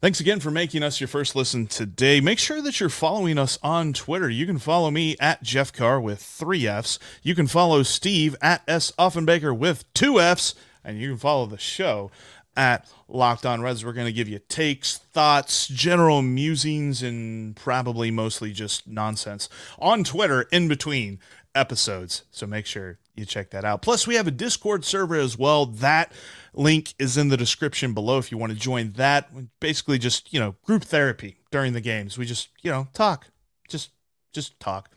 Thanks 0.04 0.20
again 0.20 0.38
for 0.38 0.50
making 0.50 0.82
us 0.82 1.00
your 1.00 1.08
first 1.08 1.34
listen 1.34 1.66
today. 1.66 2.20
Make 2.20 2.38
sure 2.38 2.60
that 2.60 2.78
you're 2.78 2.90
following 2.90 3.38
us 3.38 3.58
on 3.62 3.94
Twitter. 3.94 4.28
You 4.28 4.44
can 4.44 4.58
follow 4.58 4.90
me 4.90 5.16
at 5.18 5.42
Jeff 5.42 5.72
Carr 5.72 5.98
with 5.98 6.20
three 6.20 6.66
F's. 6.66 6.98
You 7.22 7.34
can 7.34 7.46
follow 7.46 7.82
Steve 7.82 8.36
at 8.42 8.60
S. 8.68 8.92
Offenbaker 8.98 9.56
with 9.56 9.90
two 9.94 10.20
F's. 10.20 10.54
And 10.84 11.00
you 11.00 11.08
can 11.08 11.16
follow 11.16 11.46
the 11.46 11.56
show 11.56 12.10
at 12.54 12.86
Locked 13.08 13.46
On 13.46 13.62
Reds. 13.62 13.82
We're 13.82 13.94
going 13.94 14.06
to 14.06 14.12
give 14.12 14.28
you 14.28 14.40
takes, 14.40 14.98
thoughts, 14.98 15.66
general 15.68 16.20
musings, 16.20 17.02
and 17.02 17.56
probably 17.56 18.10
mostly 18.10 18.52
just 18.52 18.86
nonsense 18.86 19.48
on 19.78 20.04
Twitter 20.04 20.42
in 20.52 20.68
between 20.68 21.18
episodes. 21.54 22.24
So 22.30 22.46
make 22.46 22.66
sure 22.66 22.98
you 23.14 23.24
check 23.24 23.50
that 23.50 23.64
out. 23.64 23.82
Plus, 23.82 24.06
we 24.06 24.16
have 24.16 24.26
a 24.26 24.32
Discord 24.32 24.84
server 24.84 25.16
as 25.16 25.38
well. 25.38 25.66
That 25.66 26.12
link 26.52 26.94
is 26.98 27.16
in 27.16 27.28
the 27.28 27.36
description 27.36 27.94
below 27.94 28.18
if 28.18 28.32
you 28.32 28.38
want 28.38 28.52
to 28.52 28.58
join 28.58 28.92
that. 28.92 29.30
Basically, 29.60 29.98
just 29.98 30.32
you 30.32 30.40
know, 30.40 30.56
group 30.62 30.84
therapy 30.84 31.38
during 31.50 31.72
the 31.72 31.80
games. 31.80 32.18
We 32.18 32.26
just 32.26 32.48
you 32.62 32.70
know 32.70 32.88
talk, 32.92 33.28
just 33.68 33.90
just 34.32 34.58
talk. 34.60 34.90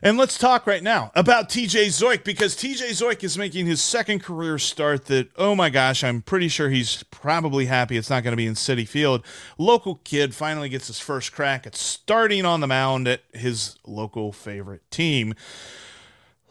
And 0.00 0.16
let's 0.16 0.38
talk 0.38 0.66
right 0.66 0.82
now 0.82 1.10
about 1.14 1.48
TJ 1.48 1.86
Zeuch 1.86 2.22
because 2.22 2.54
TJ 2.54 2.90
Zeuch 2.90 3.24
is 3.24 3.36
making 3.36 3.66
his 3.66 3.82
second 3.82 4.22
career 4.22 4.58
start 4.58 5.06
that, 5.06 5.30
oh 5.36 5.56
my 5.56 5.70
gosh, 5.70 6.04
I'm 6.04 6.22
pretty 6.22 6.48
sure 6.48 6.70
he's 6.70 7.02
probably 7.04 7.66
happy 7.66 7.96
it's 7.96 8.10
not 8.10 8.22
going 8.22 8.32
to 8.32 8.36
be 8.36 8.46
in 8.46 8.54
Citi 8.54 8.86
Field. 8.86 9.24
Local 9.58 9.96
kid 9.96 10.34
finally 10.34 10.68
gets 10.68 10.86
his 10.86 11.00
first 11.00 11.32
crack 11.32 11.66
at 11.66 11.74
starting 11.74 12.44
on 12.44 12.60
the 12.60 12.68
mound 12.68 13.08
at 13.08 13.22
his 13.32 13.76
local 13.84 14.30
favorite 14.32 14.88
team. 14.90 15.34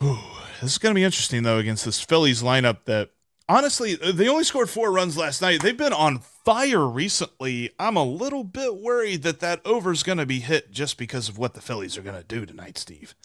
Ooh, 0.03 0.17
this 0.61 0.73
is 0.73 0.77
going 0.77 0.93
to 0.93 0.99
be 0.99 1.03
interesting 1.03 1.43
though 1.43 1.57
against 1.57 1.85
this 1.85 2.01
Phillies 2.01 2.43
lineup 2.43 2.85
that 2.85 3.11
honestly 3.49 3.95
they 3.95 4.27
only 4.27 4.43
scored 4.43 4.69
four 4.69 4.91
runs 4.91 5.17
last 5.17 5.41
night. 5.41 5.61
They've 5.61 5.77
been 5.77 5.93
on 5.93 6.19
fire 6.19 6.85
recently. 6.85 7.71
I'm 7.79 7.95
a 7.95 8.03
little 8.03 8.43
bit 8.43 8.77
worried 8.77 9.23
that 9.23 9.39
that 9.39 9.61
over 9.65 9.91
is 9.91 10.03
going 10.03 10.19
to 10.19 10.25
be 10.25 10.39
hit 10.39 10.71
just 10.71 10.97
because 10.97 11.29
of 11.29 11.37
what 11.37 11.53
the 11.53 11.61
Phillies 11.61 11.97
are 11.97 12.01
going 12.01 12.17
to 12.17 12.23
do 12.23 12.45
tonight, 12.45 12.77
Steve. 12.77 13.15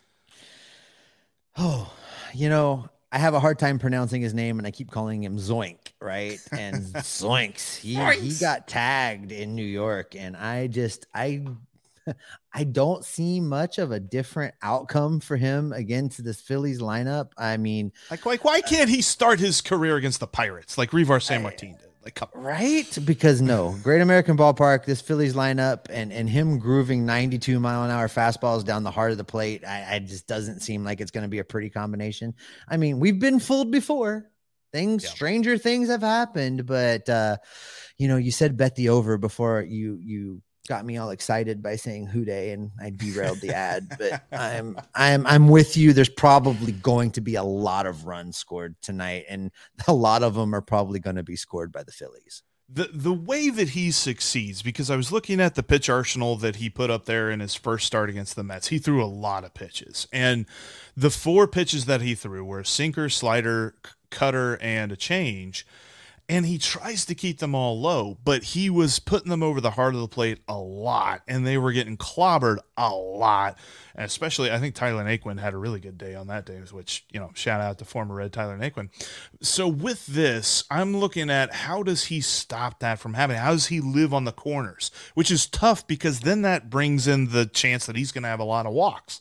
Oh, 1.56 1.92
you 2.32 2.48
know, 2.48 2.88
I 3.11 3.18
have 3.18 3.35
a 3.35 3.40
hard 3.40 3.58
time 3.58 3.78
pronouncing 3.78 4.22
his 4.22 4.32
name 4.32 4.58
and 4.58 4.66
I 4.66 4.70
keep 4.70 4.90
calling 4.90 5.22
him 5.22 5.37
Zoink, 5.37 5.92
right? 6.00 6.40
And 6.50 6.76
Zoinks. 6.96 7.76
He, 7.76 7.94
he 7.94 8.35
got 8.40 8.66
tagged 8.66 9.32
in 9.32 9.54
New 9.54 9.62
York 9.62 10.16
and 10.16 10.35
I 10.35 10.68
just 10.68 11.06
I 11.14 11.44
I 12.52 12.64
don't 12.64 13.04
see 13.04 13.40
much 13.40 13.78
of 13.78 13.92
a 13.92 14.00
different 14.00 14.54
outcome 14.62 15.20
for 15.20 15.36
him 15.36 15.72
against 15.72 16.22
this 16.24 16.40
Phillies 16.40 16.80
lineup. 16.80 17.32
I 17.36 17.56
mean, 17.56 17.92
like, 18.10 18.26
like 18.26 18.44
why 18.44 18.60
can't 18.60 18.90
he 18.90 19.02
start 19.02 19.40
his 19.40 19.60
career 19.60 19.96
against 19.96 20.20
the 20.20 20.26
Pirates 20.26 20.78
like 20.78 20.90
Reiver 20.90 21.18
Sanmartin 21.18 21.78
did? 21.78 21.88
Like, 22.04 22.18
right? 22.34 22.98
Because 23.04 23.40
no, 23.40 23.76
Great 23.82 24.00
American 24.00 24.36
Ballpark, 24.36 24.84
this 24.84 25.00
Phillies 25.00 25.34
lineup, 25.34 25.86
and 25.88 26.12
and 26.12 26.28
him 26.28 26.58
grooving 26.58 27.06
92 27.06 27.60
mile 27.60 27.84
an 27.84 27.92
hour 27.92 28.08
fastballs 28.08 28.64
down 28.64 28.82
the 28.82 28.90
heart 28.90 29.12
of 29.12 29.18
the 29.18 29.24
plate, 29.24 29.64
I, 29.64 29.96
I 29.96 29.98
just 30.00 30.26
doesn't 30.26 30.60
seem 30.60 30.84
like 30.84 31.00
it's 31.00 31.12
going 31.12 31.22
to 31.22 31.28
be 31.28 31.38
a 31.38 31.44
pretty 31.44 31.70
combination. 31.70 32.34
I 32.68 32.76
mean, 32.76 32.98
we've 32.98 33.20
been 33.20 33.38
fooled 33.38 33.70
before. 33.70 34.28
Things, 34.72 35.04
yeah. 35.04 35.10
stranger 35.10 35.58
things 35.58 35.90
have 35.90 36.00
happened, 36.00 36.64
but 36.64 37.06
uh, 37.08 37.36
you 37.98 38.08
know, 38.08 38.16
you 38.16 38.32
said 38.32 38.56
bet 38.56 38.74
the 38.74 38.88
over 38.88 39.18
before 39.18 39.60
you 39.60 39.98
you 40.02 40.42
got 40.68 40.85
me 40.85 40.96
all 40.96 41.11
excited 41.11 41.62
by 41.62 41.77
saying 41.77 42.07
Who 42.07 42.25
Dey 42.25 42.53
and 42.53 42.70
I 42.81 42.90
derailed 42.90 43.40
the 43.40 43.55
ad. 43.55 43.88
But 43.98 44.22
I'm 44.33 44.79
I'm 44.94 45.27
I'm 45.27 45.48
with 45.48 45.77
you. 45.77 45.92
There's 45.92 46.09
probably 46.09 46.72
going 46.72 47.11
to 47.12 47.20
be 47.20 47.35
a 47.35 47.42
lot 47.42 47.87
of 47.87 48.07
runs 48.07 48.37
scored 48.37 48.75
tonight, 48.81 49.27
and 49.29 49.51
a 49.87 49.92
lot 49.92 50.22
of 50.22 50.35
them 50.35 50.55
are 50.55 50.62
probably 50.62 51.01
going 51.01 51.16
to 51.16 51.22
be 51.22 51.37
scored 51.37 51.72
by 51.72 51.83
the 51.83 51.92
Phillies. 51.92 52.42
The 52.68 52.88
the 52.92 53.12
way 53.12 53.51
that 53.51 53.70
he 53.70 53.90
succeeds, 53.90 54.62
because 54.62 54.90
I 54.90 54.96
was 54.96 55.12
looking 55.12 55.40
at 55.40 55.55
the 55.55 55.62
pitch 55.62 55.90
arsenal 55.90 56.37
that 56.37 56.57
he 56.57 56.70
put 56.70 56.90
up 56.90 57.05
there 57.05 57.31
in 57.31 57.40
his 57.40 57.55
first 57.55 57.87
start 57.87 58.09
against 58.09 58.35
the 58.35 58.44
Mets. 58.44 58.68
He 58.68 58.79
threw 58.79 59.05
a 59.05 59.07
lot 59.07 59.44
of 59.44 59.55
pitches. 59.55 60.09
And 60.12 60.46
the 60.96 61.11
four 61.11 61.46
pitches 61.46 61.85
that 61.85 62.01
he 62.01 62.14
threw 62.14 62.44
were 62.44 62.64
sinker, 62.64 63.09
slider, 63.09 63.75
cutter, 64.11 64.59
and 64.61 64.90
a 64.90 64.96
change 64.96 65.66
and 66.33 66.47
he 66.47 66.57
tries 66.57 67.05
to 67.05 67.14
keep 67.14 67.40
them 67.40 67.55
all 67.55 67.79
low, 67.79 68.16
but 68.25 68.42
he 68.42 68.71
was 68.71 68.99
putting 68.99 69.29
them 69.29 69.42
over 69.42 69.61
the 69.61 69.73
heart 69.73 69.95
of 69.95 70.01
the 70.01 70.09
plate 70.09 70.38
a 70.49 70.57
lot, 70.57 71.21
and 71.29 71.47
they 71.47 71.59
were 71.59 71.73
getting 71.73 71.99
clobbered 71.99 72.57
a 72.75 72.88
lot. 72.88 73.59
And 73.95 74.07
especially, 74.07 74.51
I 74.51 74.59
think 74.59 74.75
Tyler 74.75 75.05
Naquin 75.05 75.38
had 75.38 75.53
a 75.53 75.59
really 75.59 75.79
good 75.79 75.99
day 75.99 76.14
on 76.14 76.29
that 76.29 76.47
day, 76.47 76.59
which 76.71 77.05
you 77.12 77.21
know, 77.21 77.33
shout 77.35 77.61
out 77.61 77.79
to 77.81 77.85
former 77.85 78.14
Red 78.14 78.33
Tyler 78.33 78.57
Naquin. 78.57 78.88
So 79.42 79.68
with 79.68 80.07
this, 80.07 80.64
I'm 80.71 80.97
looking 80.97 81.29
at 81.29 81.53
how 81.53 81.83
does 81.83 82.05
he 82.05 82.23
stop 82.23 82.81
that 82.81 82.99
from 82.99 83.12
happening? 83.12 83.42
How 83.42 83.53
does 83.53 83.66
he 83.66 83.81
live 83.81 84.14
on 84.14 84.25
the 84.25 84.33
corners, 84.33 84.90
which 85.12 85.31
is 85.31 85.47
tough 85.47 85.87
because 85.87 86.21
then 86.21 86.40
that 86.42 86.71
brings 86.71 87.07
in 87.07 87.29
the 87.29 87.45
chance 87.45 87.85
that 87.85 87.97
he's 87.97 88.11
going 88.11 88.23
to 88.23 88.29
have 88.31 88.40
a 88.40 88.45
lot 88.45 88.64
of 88.64 88.73
walks. 88.73 89.21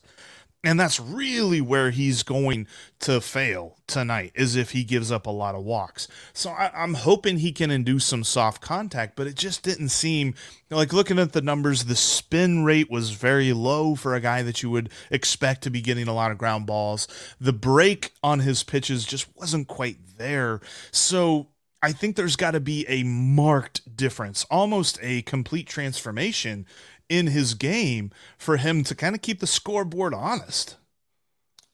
And 0.63 0.79
that's 0.79 0.99
really 0.99 1.59
where 1.59 1.89
he's 1.89 2.21
going 2.21 2.67
to 2.99 3.19
fail 3.19 3.77
tonight, 3.87 4.31
is 4.35 4.55
if 4.55 4.71
he 4.71 4.83
gives 4.83 5.11
up 5.11 5.25
a 5.25 5.31
lot 5.31 5.55
of 5.55 5.63
walks. 5.63 6.07
So 6.33 6.51
I, 6.51 6.83
am 6.83 6.93
hoping 6.93 7.37
he 7.37 7.51
can 7.51 7.71
induce 7.71 8.05
some 8.05 8.23
soft 8.23 8.61
contact, 8.61 9.15
but 9.15 9.25
it 9.25 9.35
just 9.35 9.63
didn't 9.63 9.89
seem 9.89 10.35
like 10.69 10.93
looking 10.93 11.17
at 11.17 11.33
the 11.33 11.41
numbers, 11.41 11.85
the 11.85 11.95
spin 11.95 12.63
rate 12.63 12.91
was 12.91 13.09
very 13.09 13.53
low 13.53 13.95
for 13.95 14.13
a 14.13 14.21
guy 14.21 14.43
that 14.43 14.61
you 14.61 14.69
would 14.69 14.91
expect 15.09 15.63
to 15.63 15.71
be 15.71 15.81
getting 15.81 16.07
a 16.07 16.13
lot 16.13 16.29
of 16.29 16.37
ground 16.37 16.67
balls. 16.67 17.07
The 17.39 17.53
break 17.53 18.13
on 18.21 18.41
his 18.41 18.61
pitches 18.61 19.03
just 19.03 19.35
wasn't 19.35 19.67
quite 19.67 19.97
there. 20.19 20.61
So 20.91 21.47
I 21.81 21.91
think 21.91 22.15
there's 22.15 22.35
got 22.35 22.51
to 22.51 22.59
be 22.59 22.85
a 22.87 23.01
marked 23.03 23.97
difference, 23.97 24.45
almost 24.51 24.99
a 25.01 25.23
complete 25.23 25.65
transformation 25.65 26.67
in 27.11 27.27
his 27.27 27.53
game 27.55 28.09
for 28.37 28.55
him 28.55 28.85
to 28.85 28.95
kind 28.95 29.13
of 29.13 29.21
keep 29.21 29.41
the 29.41 29.47
scoreboard 29.47 30.13
honest. 30.13 30.77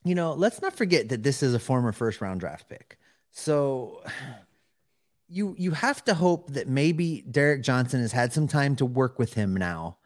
You 0.04 0.16
know, 0.16 0.34
let's 0.34 0.62
not 0.64 0.76
forget 0.76 1.10
that 1.10 1.22
this 1.22 1.44
is 1.44 1.54
a 1.54 1.60
former 1.60 1.92
first 1.92 2.22
round 2.22 2.40
draft 2.40 2.68
pick. 2.68 2.98
So 3.32 4.02
you 5.30 5.56
you 5.58 5.72
have 5.72 6.04
to 6.06 6.16
hope 6.16 6.54
that 6.54 6.68
maybe 6.68 7.24
Derek 7.30 7.62
Johnson 7.62 8.02
has 8.02 8.14
had 8.14 8.34
some 8.34 8.48
time 8.48 8.76
to 8.78 8.86
work 8.86 9.20
with 9.20 9.36
him 9.36 9.56
now 9.56 9.98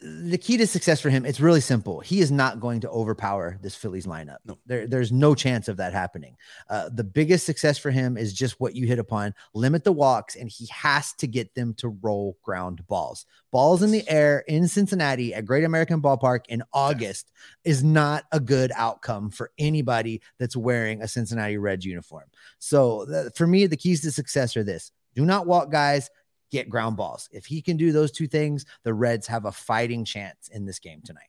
the 0.00 0.38
key 0.38 0.56
to 0.56 0.66
success 0.66 1.00
for 1.00 1.10
him, 1.10 1.26
it's 1.26 1.40
really 1.40 1.60
simple. 1.60 2.00
He 2.00 2.20
is 2.20 2.30
not 2.30 2.60
going 2.60 2.80
to 2.80 2.90
overpower 2.90 3.58
this 3.62 3.74
Phillies 3.74 4.06
lineup. 4.06 4.38
No. 4.44 4.58
There, 4.66 4.86
there's 4.86 5.12
no 5.12 5.34
chance 5.34 5.68
of 5.68 5.76
that 5.76 5.92
happening. 5.92 6.36
Uh, 6.68 6.88
the 6.92 7.04
biggest 7.04 7.46
success 7.46 7.78
for 7.78 7.90
him 7.90 8.16
is 8.16 8.32
just 8.32 8.60
what 8.60 8.74
you 8.74 8.86
hit 8.86 8.98
upon 8.98 9.34
limit 9.54 9.84
the 9.84 9.92
walks, 9.92 10.36
and 10.36 10.48
he 10.48 10.66
has 10.72 11.12
to 11.14 11.26
get 11.26 11.54
them 11.54 11.74
to 11.74 11.88
roll 11.88 12.38
ground 12.42 12.86
balls. 12.86 13.26
Balls 13.50 13.82
in 13.82 13.90
the 13.90 14.08
air 14.08 14.44
in 14.48 14.66
Cincinnati 14.66 15.34
at 15.34 15.44
Great 15.44 15.64
American 15.64 16.00
Ballpark 16.00 16.46
in 16.48 16.62
August 16.72 17.30
is 17.64 17.84
not 17.84 18.24
a 18.32 18.40
good 18.40 18.72
outcome 18.74 19.30
for 19.30 19.50
anybody 19.58 20.22
that's 20.38 20.56
wearing 20.56 21.02
a 21.02 21.08
Cincinnati 21.08 21.58
Reds 21.58 21.84
uniform. 21.84 22.24
So, 22.58 23.04
the, 23.04 23.30
for 23.34 23.46
me, 23.46 23.66
the 23.66 23.76
keys 23.76 24.00
to 24.02 24.12
success 24.12 24.56
are 24.56 24.64
this 24.64 24.92
do 25.14 25.24
not 25.24 25.46
walk 25.46 25.70
guys 25.70 26.10
get 26.52 26.68
ground 26.68 26.96
balls. 26.96 27.28
If 27.32 27.46
he 27.46 27.62
can 27.62 27.76
do 27.76 27.90
those 27.90 28.12
two 28.12 28.28
things, 28.28 28.64
the 28.84 28.94
Reds 28.94 29.26
have 29.26 29.46
a 29.46 29.52
fighting 29.52 30.04
chance 30.04 30.48
in 30.52 30.66
this 30.66 30.78
game 30.78 31.00
tonight. 31.02 31.24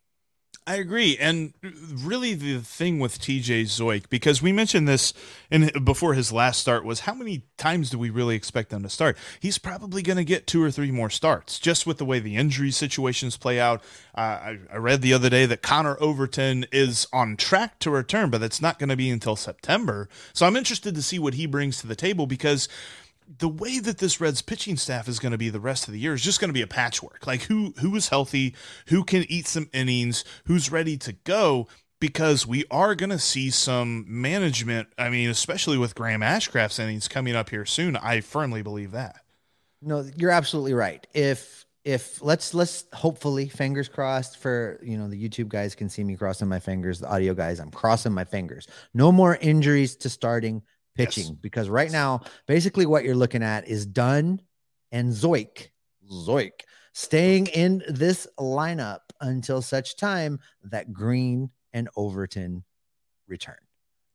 I 0.66 0.76
agree. 0.76 1.18
And 1.18 1.52
really 1.62 2.32
the 2.32 2.60
thing 2.60 2.98
with 2.98 3.20
TJ 3.20 3.64
Zeuch, 3.64 4.08
because 4.08 4.40
we 4.40 4.50
mentioned 4.50 4.88
this 4.88 5.12
in 5.50 5.70
before 5.84 6.14
his 6.14 6.32
last 6.32 6.58
start 6.58 6.86
was 6.86 7.00
how 7.00 7.12
many 7.12 7.42
times 7.58 7.90
do 7.90 7.98
we 7.98 8.08
really 8.08 8.34
expect 8.34 8.70
them 8.70 8.82
to 8.82 8.88
start? 8.88 9.18
He's 9.40 9.58
probably 9.58 10.00
going 10.00 10.16
to 10.16 10.24
get 10.24 10.46
two 10.46 10.62
or 10.62 10.70
three 10.70 10.90
more 10.90 11.10
starts 11.10 11.58
just 11.58 11.86
with 11.86 11.98
the 11.98 12.06
way 12.06 12.18
the 12.18 12.36
injury 12.36 12.70
situations 12.70 13.36
play 13.36 13.60
out. 13.60 13.82
Uh, 14.14 14.20
I, 14.20 14.58
I 14.72 14.76
read 14.76 15.02
the 15.02 15.12
other 15.12 15.28
day 15.28 15.44
that 15.44 15.60
Connor 15.60 15.98
Overton 16.00 16.64
is 16.72 17.06
on 17.12 17.36
track 17.36 17.78
to 17.80 17.90
return, 17.90 18.30
but 18.30 18.42
it's 18.42 18.62
not 18.62 18.78
going 18.78 18.88
to 18.88 18.96
be 18.96 19.10
until 19.10 19.36
September. 19.36 20.08
So 20.32 20.46
I'm 20.46 20.56
interested 20.56 20.94
to 20.94 21.02
see 21.02 21.18
what 21.18 21.34
he 21.34 21.44
brings 21.44 21.78
to 21.82 21.86
the 21.86 21.96
table 21.96 22.26
because– 22.26 22.70
the 23.26 23.48
way 23.48 23.78
that 23.78 23.98
this 23.98 24.20
Reds 24.20 24.42
pitching 24.42 24.76
staff 24.76 25.08
is 25.08 25.18
going 25.18 25.32
to 25.32 25.38
be 25.38 25.50
the 25.50 25.60
rest 25.60 25.88
of 25.88 25.92
the 25.92 26.00
year 26.00 26.14
is 26.14 26.22
just 26.22 26.40
going 26.40 26.48
to 26.50 26.54
be 26.54 26.62
a 26.62 26.66
patchwork. 26.66 27.26
Like 27.26 27.42
who 27.42 27.74
who 27.80 27.94
is 27.96 28.08
healthy, 28.08 28.54
who 28.88 29.04
can 29.04 29.24
eat 29.28 29.46
some 29.46 29.68
innings, 29.72 30.24
who's 30.44 30.70
ready 30.70 30.96
to 30.98 31.12
go 31.12 31.68
because 32.00 32.46
we 32.46 32.64
are 32.70 32.94
going 32.94 33.10
to 33.10 33.18
see 33.18 33.50
some 33.50 34.04
management. 34.06 34.88
I 34.98 35.08
mean, 35.08 35.30
especially 35.30 35.78
with 35.78 35.94
Graham 35.94 36.22
Ashcraft's 36.22 36.78
innings 36.78 37.08
coming 37.08 37.34
up 37.34 37.50
here 37.50 37.64
soon. 37.64 37.96
I 37.96 38.20
firmly 38.20 38.62
believe 38.62 38.90
that. 38.92 39.16
No, 39.80 40.04
you're 40.16 40.30
absolutely 40.30 40.74
right. 40.74 41.06
If 41.14 41.64
if 41.84 42.22
let's 42.22 42.54
let's 42.54 42.84
hopefully 42.94 43.48
fingers 43.48 43.88
crossed 43.88 44.38
for 44.38 44.80
you 44.82 44.96
know 44.96 45.08
the 45.08 45.28
YouTube 45.28 45.48
guys 45.48 45.74
can 45.74 45.88
see 45.88 46.02
me 46.02 46.16
crossing 46.16 46.48
my 46.48 46.58
fingers, 46.58 47.00
the 47.00 47.08
audio 47.08 47.34
guys, 47.34 47.60
I'm 47.60 47.70
crossing 47.70 48.12
my 48.12 48.24
fingers. 48.24 48.66
No 48.94 49.12
more 49.12 49.36
injuries 49.36 49.96
to 49.96 50.10
starting 50.10 50.62
pitching 50.94 51.24
yes. 51.24 51.36
because 51.40 51.68
right 51.68 51.90
now, 51.90 52.22
basically 52.46 52.86
what 52.86 53.04
you're 53.04 53.14
looking 53.14 53.42
at 53.42 53.68
is 53.68 53.86
Dunn 53.86 54.40
and 54.92 55.12
Zeuch, 55.12 55.68
Zeuch 56.10 56.60
staying 56.92 57.48
in 57.48 57.82
this 57.88 58.26
lineup 58.38 59.00
until 59.20 59.60
such 59.60 59.96
time 59.96 60.38
that 60.62 60.92
Greene 60.92 61.50
and 61.72 61.88
Overton 61.96 62.64
return. 63.26 63.56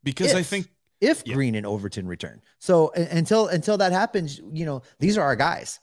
Because 0.04 0.32
if, 0.32 0.38
I 0.38 0.44
think 0.44 0.70
if 1.02 1.24
yeah. 1.26 1.34
Greene 1.34 1.56
and 1.56 1.65
Overton 1.65 2.08
return. 2.08 2.42
So 2.60 2.92
until 2.92 3.48
until 3.48 3.78
that 3.78 3.92
happens, 3.92 4.39
you 4.52 4.65
know, 4.65 4.82
these 5.00 5.18
are 5.18 5.24
our 5.24 5.36
guys. 5.36 5.80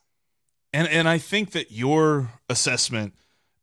And 0.72 0.88
and 0.88 1.08
I 1.08 1.18
think 1.18 1.52
that 1.52 1.70
your 1.70 2.30
assessment 2.48 3.14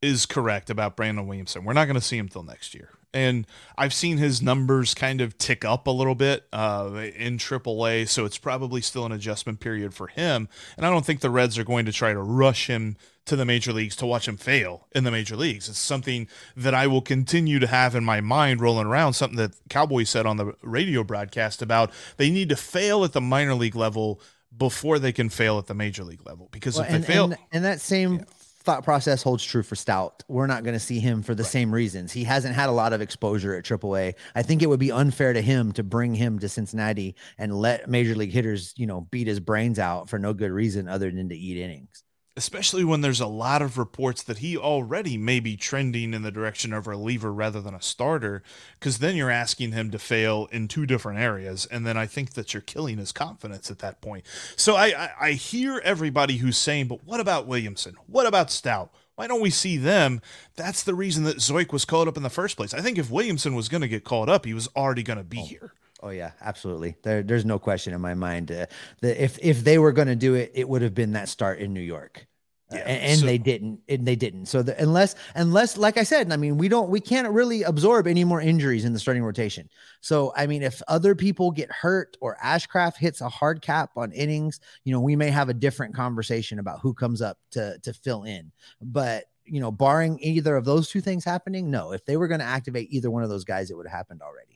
is 0.01 0.25
correct 0.25 0.69
about 0.69 0.95
Brandon 0.95 1.27
Williamson. 1.27 1.63
We're 1.63 1.73
not 1.73 1.85
going 1.85 1.95
to 1.95 2.01
see 2.01 2.17
him 2.17 2.27
till 2.27 2.43
next 2.43 2.73
year 2.73 2.89
and 3.13 3.45
I've 3.77 3.93
seen 3.93 4.17
his 4.17 4.41
numbers 4.41 4.93
kind 4.93 5.21
of 5.21 5.37
tick 5.37 5.63
up 5.63 5.87
a 5.87 5.91
little 5.91 6.15
bit 6.15 6.45
uh, 6.51 6.89
in 7.15 7.37
AAA, 7.37 8.07
so 8.07 8.25
it's 8.25 8.37
probably 8.37 8.81
still 8.81 9.05
an 9.05 9.11
adjustment 9.11 9.59
period 9.59 9.93
for 9.93 10.07
him. 10.07 10.49
And 10.77 10.85
I 10.85 10.89
don't 10.89 11.05
think 11.05 11.21
the 11.21 11.29
Reds 11.29 11.57
are 11.57 11.63
going 11.63 11.85
to 11.85 11.91
try 11.91 12.13
to 12.13 12.21
rush 12.21 12.67
him 12.67 12.97
to 13.25 13.35
the 13.35 13.45
major 13.45 13.71
leagues 13.71 13.95
to 13.97 14.05
watch 14.05 14.27
him 14.27 14.35
fail 14.35 14.87
in 14.93 15.03
the 15.03 15.11
major 15.11 15.37
leagues. 15.37 15.69
It's 15.69 15.79
something 15.79 16.27
that 16.57 16.73
I 16.73 16.87
will 16.87 17.01
continue 17.01 17.59
to 17.59 17.67
have 17.67 17.95
in 17.95 18.03
my 18.03 18.19
mind 18.19 18.59
rolling 18.59 18.87
around. 18.87 19.13
Something 19.13 19.37
that 19.37 19.55
Cowboy 19.69 20.03
said 20.03 20.25
on 20.25 20.37
the 20.37 20.53
radio 20.61 21.03
broadcast 21.03 21.61
about 21.61 21.91
they 22.17 22.29
need 22.29 22.49
to 22.49 22.55
fail 22.55 23.03
at 23.03 23.13
the 23.13 23.21
minor 23.21 23.55
league 23.55 23.75
level 23.75 24.19
before 24.55 24.99
they 24.99 25.11
can 25.11 25.29
fail 25.29 25.57
at 25.57 25.67
the 25.67 25.73
major 25.73 26.03
league 26.03 26.25
level 26.25 26.49
because 26.51 26.75
well, 26.75 26.85
if 26.85 26.93
and, 26.93 27.03
they 27.03 27.07
fail, 27.07 27.23
and, 27.25 27.37
and 27.51 27.65
that 27.65 27.79
same. 27.79 28.15
Yeah 28.15 28.23
thought 28.63 28.83
process 28.83 29.23
holds 29.23 29.43
true 29.43 29.63
for 29.63 29.75
Stoudt. 29.75 30.21
We're 30.27 30.47
not 30.47 30.63
going 30.63 30.73
to 30.73 30.79
see 30.79 30.99
him 30.99 31.21
for 31.21 31.35
the 31.35 31.43
right. 31.43 31.51
same 31.51 31.73
reasons. 31.73 32.11
He 32.11 32.23
hasn't 32.23 32.55
had 32.55 32.69
a 32.69 32.71
lot 32.71 32.93
of 32.93 33.01
exposure 33.01 33.55
at 33.55 33.65
AAA. 33.65 34.15
I 34.35 34.41
think 34.41 34.61
it 34.61 34.67
would 34.67 34.79
be 34.79 34.91
unfair 34.91 35.33
to 35.33 35.41
him 35.41 35.71
to 35.73 35.83
bring 35.83 36.15
him 36.15 36.39
to 36.39 36.49
Cincinnati 36.49 37.15
and 37.37 37.53
let 37.53 37.89
major 37.89 38.15
league 38.15 38.31
hitters, 38.31 38.73
you 38.77 38.87
know, 38.87 39.01
beat 39.01 39.27
his 39.27 39.39
brains 39.39 39.79
out 39.79 40.09
for 40.09 40.17
no 40.17 40.33
good 40.33 40.51
reason 40.51 40.87
other 40.87 41.11
than 41.11 41.29
to 41.29 41.35
eat 41.35 41.57
innings. 41.57 42.03
Especially 42.35 42.83
when 42.83 43.01
there's 43.01 43.21
a 43.21 43.27
lot 43.27 43.61
of 43.61 43.77
reports 43.77 44.23
that 44.23 44.39
he 44.39 44.57
already 44.57 45.17
may 45.17 45.39
be 45.39 45.55
trending 45.55 46.15
in 46.15 46.23
the 46.23 46.31
direction 46.31 46.73
of 46.73 46.87
a 46.87 46.89
reliever 46.89 47.31
rather 47.31 47.61
than 47.61 47.75
a 47.75 47.81
starter, 47.81 48.41
because 48.79 48.97
then 48.97 49.15
you're 49.15 49.29
asking 49.29 49.71
him 49.71 49.91
to 49.91 49.99
fail 49.99 50.47
in 50.51 50.67
two 50.67 50.87
different 50.87 51.19
areas, 51.19 51.67
and 51.67 51.85
then 51.85 51.95
I 51.95 52.07
think 52.07 52.33
that 52.33 52.51
you're 52.51 52.61
killing 52.61 52.97
his 52.97 53.11
confidence 53.11 53.69
at 53.69 53.79
that 53.79 54.01
point. 54.01 54.25
So 54.55 54.75
I, 54.75 54.87
I, 54.87 55.09
I 55.21 55.31
hear 55.33 55.79
everybody 55.83 56.37
who's 56.37 56.57
saying, 56.57 56.87
but 56.87 57.05
what 57.05 57.19
about 57.19 57.45
Williamson? 57.45 57.97
What 58.07 58.25
about 58.25 58.47
Stoudt? 58.47 58.89
Why 59.15 59.27
don't 59.27 59.41
we 59.41 59.51
see 59.51 59.77
them? 59.77 60.19
That's 60.55 60.81
the 60.81 60.95
reason 60.95 61.25
that 61.25 61.37
Zeuch 61.37 61.71
was 61.71 61.85
called 61.85 62.07
up 62.07 62.17
in 62.17 62.23
the 62.23 62.31
first 62.31 62.57
place. 62.57 62.73
I 62.73 62.81
think 62.81 62.97
if 62.97 63.11
Williamson 63.11 63.53
was 63.53 63.69
going 63.69 63.81
to 63.81 63.87
get 63.87 64.03
called 64.03 64.27
up, 64.27 64.45
he 64.45 64.55
was 64.55 64.67
already 64.75 65.03
going 65.03 65.19
to 65.19 65.23
be 65.23 65.39
oh. 65.39 65.45
here. 65.45 65.73
Oh 66.03 66.09
yeah, 66.09 66.31
absolutely. 66.41 66.97
There, 67.01 67.23
there's 67.23 67.45
no 67.45 67.57
question 67.57 67.93
in 67.93 68.01
my 68.01 68.13
mind 68.13 68.51
uh, 68.51 68.65
that 69.01 69.23
if 69.23 69.39
if 69.41 69.63
they 69.63 69.77
were 69.77 69.93
going 69.93 70.09
to 70.09 70.17
do 70.17 70.35
it, 70.35 70.51
it 70.53 70.67
would 70.67 70.81
have 70.81 70.93
been 70.93 71.13
that 71.13 71.29
start 71.29 71.59
in 71.59 71.73
New 71.73 71.79
York. 71.81 72.27
Yeah, 72.71 72.79
and, 72.79 73.01
and 73.03 73.19
so, 73.19 73.25
they 73.25 73.37
didn't 73.37 73.79
and 73.87 74.05
they 74.05 74.17
didn't. 74.17 74.47
So 74.47 74.63
the, 74.63 74.81
unless 74.81 75.15
unless 75.35 75.77
like 75.77 75.97
i 75.97 76.03
said 76.03 76.31
i 76.31 76.37
mean 76.37 76.57
we 76.57 76.67
don't 76.69 76.89
we 76.89 76.99
can't 76.99 77.29
really 77.29 77.63
absorb 77.63 78.07
any 78.07 78.23
more 78.23 78.41
injuries 78.41 78.83
in 78.83 78.93
the 78.93 78.99
starting 78.99 79.23
rotation. 79.23 79.69
So 80.01 80.33
i 80.35 80.47
mean 80.47 80.63
if 80.63 80.81
other 80.87 81.13
people 81.13 81.51
get 81.51 81.71
hurt 81.71 82.17
or 82.19 82.37
ashcraft 82.43 82.97
hits 82.97 83.21
a 83.21 83.29
hard 83.29 83.61
cap 83.61 83.91
on 83.95 84.11
innings 84.11 84.59
you 84.85 84.91
know 84.91 84.99
we 84.99 85.15
may 85.15 85.29
have 85.29 85.49
a 85.49 85.53
different 85.53 85.93
conversation 85.95 86.59
about 86.59 86.79
who 86.81 86.93
comes 86.93 87.21
up 87.21 87.37
to 87.51 87.77
to 87.79 87.93
fill 87.93 88.23
in. 88.23 88.51
But 88.81 89.25
you 89.45 89.59
know 89.59 89.71
barring 89.71 90.17
either 90.21 90.55
of 90.55 90.65
those 90.65 90.89
two 90.89 91.01
things 91.01 91.23
happening 91.23 91.69
no. 91.69 91.91
If 91.93 92.05
they 92.05 92.17
were 92.17 92.27
going 92.27 92.39
to 92.39 92.45
activate 92.45 92.91
either 92.91 93.11
one 93.11 93.23
of 93.23 93.29
those 93.29 93.43
guys 93.45 93.69
it 93.69 93.77
would 93.77 93.87
have 93.87 93.95
happened 93.95 94.21
already 94.21 94.52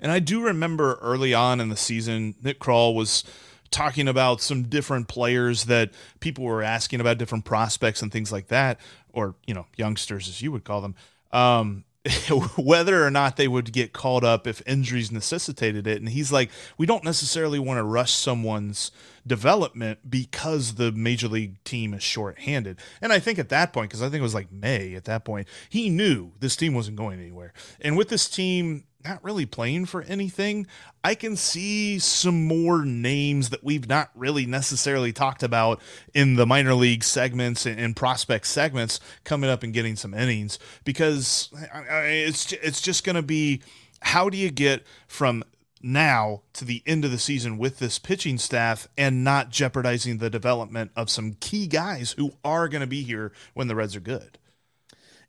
and 0.00 0.10
I 0.10 0.18
do 0.18 0.42
remember 0.42 0.98
early 1.02 1.34
on 1.34 1.60
in 1.60 1.68
the 1.68 1.76
season, 1.76 2.34
Nick 2.42 2.58
Krall 2.58 2.94
was 2.94 3.24
talking 3.70 4.08
about 4.08 4.40
some 4.40 4.64
different 4.64 5.08
players 5.08 5.64
that 5.66 5.90
people 6.18 6.44
were 6.44 6.62
asking 6.62 7.00
about 7.00 7.18
different 7.18 7.44
prospects 7.44 8.02
and 8.02 8.10
things 8.10 8.32
like 8.32 8.48
that, 8.48 8.80
or 9.12 9.34
you 9.46 9.54
know, 9.54 9.66
youngsters 9.76 10.28
as 10.28 10.42
you 10.42 10.50
would 10.52 10.64
call 10.64 10.80
them. 10.80 10.94
Um, 11.32 11.84
whether 12.56 13.04
or 13.04 13.10
not 13.10 13.36
they 13.36 13.46
would 13.46 13.72
get 13.72 13.92
called 13.92 14.24
up 14.24 14.46
if 14.46 14.62
injuries 14.66 15.12
necessitated 15.12 15.86
it. 15.86 15.98
And 15.98 16.08
he's 16.08 16.32
like, 16.32 16.50
we 16.78 16.86
don't 16.86 17.04
necessarily 17.04 17.58
want 17.58 17.76
to 17.76 17.84
rush 17.84 18.12
someone's 18.12 18.90
development 19.26 19.98
because 20.08 20.76
the 20.76 20.92
major 20.92 21.28
league 21.28 21.62
team 21.62 21.92
is 21.92 22.02
shorthanded. 22.02 22.78
And 23.02 23.12
I 23.12 23.18
think 23.18 23.38
at 23.38 23.50
that 23.50 23.74
point, 23.74 23.90
because 23.90 24.00
I 24.00 24.06
think 24.06 24.20
it 24.20 24.22
was 24.22 24.34
like 24.34 24.50
May 24.50 24.94
at 24.94 25.04
that 25.04 25.26
point, 25.26 25.46
he 25.68 25.90
knew 25.90 26.32
this 26.40 26.56
team 26.56 26.72
wasn't 26.72 26.96
going 26.96 27.20
anywhere. 27.20 27.52
And 27.82 27.98
with 27.98 28.08
this 28.08 28.30
team 28.30 28.84
not 29.04 29.22
really 29.24 29.46
playing 29.46 29.86
for 29.86 30.02
anything, 30.02 30.66
I 31.02 31.14
can 31.14 31.36
see 31.36 31.98
some 31.98 32.46
more 32.46 32.84
names 32.84 33.50
that 33.50 33.64
we've 33.64 33.88
not 33.88 34.10
really 34.14 34.46
necessarily 34.46 35.12
talked 35.12 35.42
about 35.42 35.80
in 36.14 36.34
the 36.34 36.46
minor 36.46 36.74
league 36.74 37.04
segments 37.04 37.66
and, 37.66 37.96
prospect 37.96 38.46
segments 38.46 39.00
coming 39.24 39.50
up 39.50 39.62
and 39.62 39.74
getting 39.74 39.96
some 39.96 40.14
innings. 40.14 40.58
Because 40.84 41.50
it's 41.74 42.52
it's 42.52 42.80
just 42.80 43.04
going 43.04 43.16
to 43.16 43.22
be 43.22 43.62
how 44.02 44.28
do 44.28 44.36
you 44.36 44.50
get 44.50 44.84
from 45.06 45.44
now 45.82 46.42
to 46.52 46.64
the 46.64 46.82
end 46.86 47.04
of 47.04 47.10
the 47.10 47.18
season 47.18 47.58
with 47.58 47.78
this 47.78 47.98
pitching 47.98 48.38
staff 48.38 48.86
and 48.98 49.24
not 49.24 49.50
jeopardizing 49.50 50.18
the 50.18 50.30
development 50.30 50.90
of 50.94 51.08
some 51.08 51.34
key 51.40 51.66
guys 51.66 52.12
who 52.12 52.32
are 52.44 52.68
going 52.68 52.82
to 52.82 52.86
be 52.86 53.02
here 53.02 53.32
when 53.54 53.66
the 53.66 53.74
Reds 53.74 53.96
are 53.96 54.00
good 54.00 54.38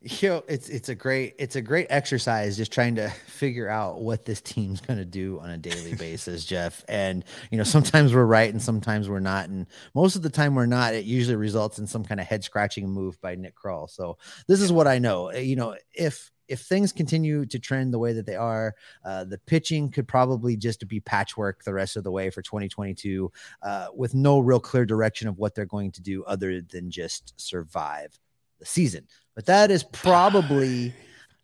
you 0.04 0.30
know 0.30 0.44
it's 0.48 0.68
it's 0.70 0.90
a 0.90 0.96
great 0.96 1.36
it's 1.38 1.56
a 1.56 1.62
great 1.62 1.86
exercise 1.92 2.58
just 2.58 2.72
trying 2.72 2.96
to 2.96 3.08
figure 3.28 3.70
out 3.70 4.02
what 4.02 4.26
this 4.26 4.42
team's 4.42 4.82
going 4.82 4.98
to 4.98 5.06
do 5.06 5.40
on 5.40 5.52
a 5.52 5.58
daily 5.58 5.94
basis 6.00 6.44
jeff. 6.46 6.84
And 6.88 7.24
you 7.52 7.58
know 7.58 7.64
sometimes 7.64 8.14
we're 8.14 8.26
right 8.26 8.52
and 8.52 8.62
sometimes 8.62 9.08
we're 9.08 9.20
not. 9.20 9.50
And 9.50 9.68
most 9.94 10.16
of 10.16 10.24
the 10.24 10.30
time 10.30 10.56
we're 10.56 10.66
not 10.66 10.96
it 10.96 11.06
usually 11.06 11.36
results 11.36 11.78
in 11.78 11.86
some 11.86 12.04
kind 12.04 12.20
of 12.20 12.26
head 12.26 12.44
scratching 12.44 12.90
move 12.90 13.20
by 13.22 13.36
nick 13.36 13.56
krall 13.56 13.90
so 13.90 14.18
this 14.48 14.62
is 14.62 14.72
what 14.72 14.88
i 14.88 14.98
know. 14.98 15.28
Eh, 15.28 15.42
you 15.42 15.56
know 15.56 15.76
if 15.94 16.32
if 16.48 16.62
things 16.62 16.92
continue 16.92 17.46
to 17.46 17.60
trend 17.60 17.94
the 17.94 18.00
way 18.00 18.12
that 18.12 18.26
they 18.26 18.36
are, 18.36 18.76
uh, 19.06 19.24
the 19.24 19.38
pitching 19.38 19.90
could 19.90 20.06
probably 20.06 20.58
just 20.58 20.86
be 20.86 21.00
patchwork 21.00 21.64
the 21.64 21.74
rest 21.74 21.96
of 21.96 22.04
the 22.04 22.12
way 22.12 22.30
for 22.30 22.42
2022, 22.42 23.32
uh, 23.62 23.88
with 23.96 24.14
no 24.14 24.38
real 24.40 24.60
clear 24.60 24.86
direction 24.86 25.30
of 25.30 25.38
what 25.38 25.56
they're 25.56 25.66
going 25.66 25.92
to 25.94 26.02
do 26.02 26.26
other 26.26 26.60
than 26.60 26.92
just 26.92 27.40
survive 27.40 28.20
the 28.62 28.66
season. 28.66 29.06
But 29.36 29.46
that 29.48 29.70
is 29.72 29.84
probably 29.92 30.94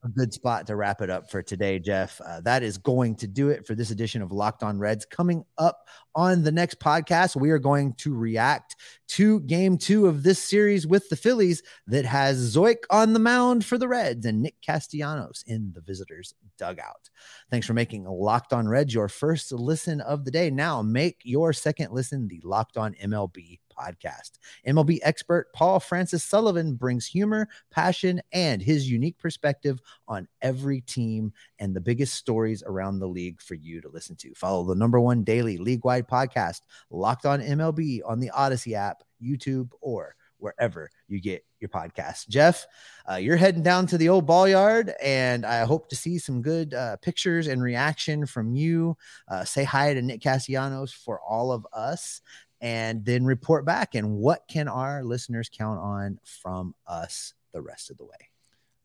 a 0.03 0.10
good 0.10 0.32
spot 0.32 0.67
to 0.67 0.75
wrap 0.75 1.01
it 1.01 1.10
up 1.10 1.30
for 1.30 1.41
today, 1.41 1.80
Jeff. 1.80 2.21
Uh, 2.25 2.39
that 2.41 2.63
is 2.63 2.77
going 2.77 3.15
to 3.15 3.27
do 3.27 3.49
it 3.49 3.65
for 3.65 3.75
this 3.75 3.91
edition 3.91 4.21
of 4.21 4.32
Locked 4.32 4.63
On 4.63 4.77
Reds. 4.77 5.06
Coming 5.06 5.43
up 5.58 5.88
on 6.15 6.43
the 6.43 6.51
next 6.51 6.80
podcast, 6.80 7.36
we 7.36 7.49
are 7.49 7.60
going 7.60 7.93
to 7.95 8.15
react 8.15 8.75
to 9.10 9.39
game 9.41 9.77
two 9.77 10.08
of 10.08 10.23
this 10.23 10.39
series 10.39 10.86
with 10.86 11.10
the 11.10 11.15
Phillies 11.15 11.63
that 11.88 12.06
has 12.06 12.56
Zeuch 12.56 12.84
on 12.89 13.13
the 13.13 13.19
mound 13.19 13.65
for 13.65 13.77
the 13.77 13.88
Reds 13.88 14.25
and 14.25 14.41
Nick 14.41 14.56
Castellanos 14.62 15.43
in 15.47 15.71
the 15.73 15.82
visitors' 15.82 16.34
dugout. 16.58 17.10
Thanks 17.49 17.67
for 17.67 17.73
making 17.73 18.06
Locked 18.06 18.53
On 18.53 18.67
Reds 18.67 18.93
your 18.93 19.10
first 19.10 19.51
listen 19.51 19.99
of 20.01 20.25
the 20.25 20.32
day. 20.32 20.49
Now 20.49 20.82
make 20.82 21.17
your 21.23 21.53
second 21.53 21.91
listen 21.91 22.27
the 22.27 22.41
Locked 22.43 22.77
On 22.77 22.93
MLB 22.95 23.60
podcast. 23.78 24.40
MLB 24.68 25.00
expert 25.04 25.52
Paul 25.54 25.80
Francis 25.80 26.24
Sullivan 26.24 26.76
brings 26.76 27.06
humor, 27.06 27.48
passion, 27.72 28.22
and 28.32 28.62
his 28.62 28.90
unique 28.90 29.18
perspective 29.18 29.80
on 30.08 30.28
every 30.42 30.82
team 30.82 31.32
and 31.60 31.76
the 31.76 31.82
biggest 31.82 32.16
stories 32.16 32.63
around 32.66 33.00
the 33.00 33.08
league 33.08 33.42
for 33.42 33.56
you 33.56 33.82
to 33.82 33.90
listen 33.90 34.16
to. 34.18 34.34
Follow 34.36 34.63
the 34.63 34.76
number 34.76 35.00
one 35.00 35.24
daily 35.24 35.58
league 35.58 35.86
wide 35.86 36.08
podcast, 36.08 36.62
Locked 36.90 37.26
on 37.26 37.42
MLB, 37.42 38.02
on 38.06 38.20
the 38.20 38.30
Odyssey 38.32 38.76
app, 38.76 39.04
YouTube, 39.22 39.70
or 39.82 40.16
wherever 40.40 40.90
you 41.08 41.20
get 41.20 41.44
your 41.60 41.70
podcast. 41.70 42.28
Jeff, 42.28 42.66
uh, 43.10 43.16
you're 43.16 43.38
heading 43.38 43.63
down 43.63 43.88
to 43.88 43.98
the 43.98 44.10
old 44.10 44.26
ball 44.26 44.48
yard, 44.48 44.94
and 45.02 45.46
I 45.46 45.66
hope 45.66 45.90
to 45.90 45.96
see 45.96 46.20
some 46.20 46.42
good 46.42 46.74
uh, 46.74 46.98
pictures 46.98 47.48
and 47.48 47.62
reaction 47.62 48.26
from 48.26 48.54
you. 48.54 48.96
Uh, 49.28 49.44
say 49.44 49.63
hi 49.63 49.94
to 49.94 50.02
Nick 50.02 50.22
Castellanos 50.22 50.94
for 50.94 51.20
all 51.22 51.52
of 51.52 51.66
us 51.74 52.22
and 52.62 53.06
then 53.06 53.26
report 53.26 53.65
back. 53.65 53.96
And 53.96 54.17
what 54.17 54.43
can 54.48 54.67
our 54.67 55.04
listeners 55.04 55.50
count 55.50 55.80
on 55.80 56.20
from 56.24 56.76
us 56.86 57.34
the 57.54 57.62
rest 57.62 57.89
of 57.89 57.98
the 57.98 58.06
way? 58.06 58.30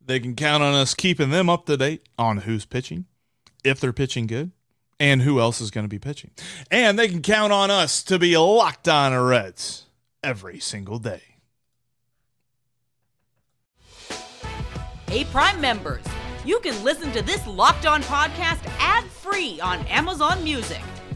They 0.05 0.21
can 0.21 0.35
count 0.35 0.63
on 0.63 0.75
us 0.75 0.95
keeping 0.95 1.31
them 1.31 1.49
up 1.49 1.67
to 1.67 1.77
date 1.77 2.09
on 2.19 2.39
who's 2.39 2.65
pitching, 2.65 3.07
if 3.63 3.81
they're 3.81 3.93
pitching 3.93 4.27
good, 4.27 4.51
and 4.99 5.23
who 5.23 5.41
else 5.41 5.61
is 5.61 5.71
going 5.71 5.85
to 5.85 5.89
be 5.89 5.99
pitching. 5.99 6.33
And 6.71 6.99
they 6.99 7.09
can 7.09 7.23
count 7.23 7.53
on 7.53 7.71
us 7.71 8.03
to 8.05 8.19
be 8.19 8.37
locked 8.37 8.89
on 8.89 9.15
Reds 9.15 9.87
every 10.23 10.59
single 10.59 10.99
day. 10.99 11.23
Hey, 15.09 15.25
Prime 15.25 15.61
members, 15.61 16.05
you 16.45 16.59
can 16.61 16.83
listen 16.83 17.13
to 17.13 17.23
this 17.23 17.47
locked 17.47 17.87
on 17.87 18.03
podcast 18.03 18.67
ad 18.79 19.05
free 19.05 19.61
on 19.61 19.81
Amazon 19.87 20.43
Music. 20.43 20.81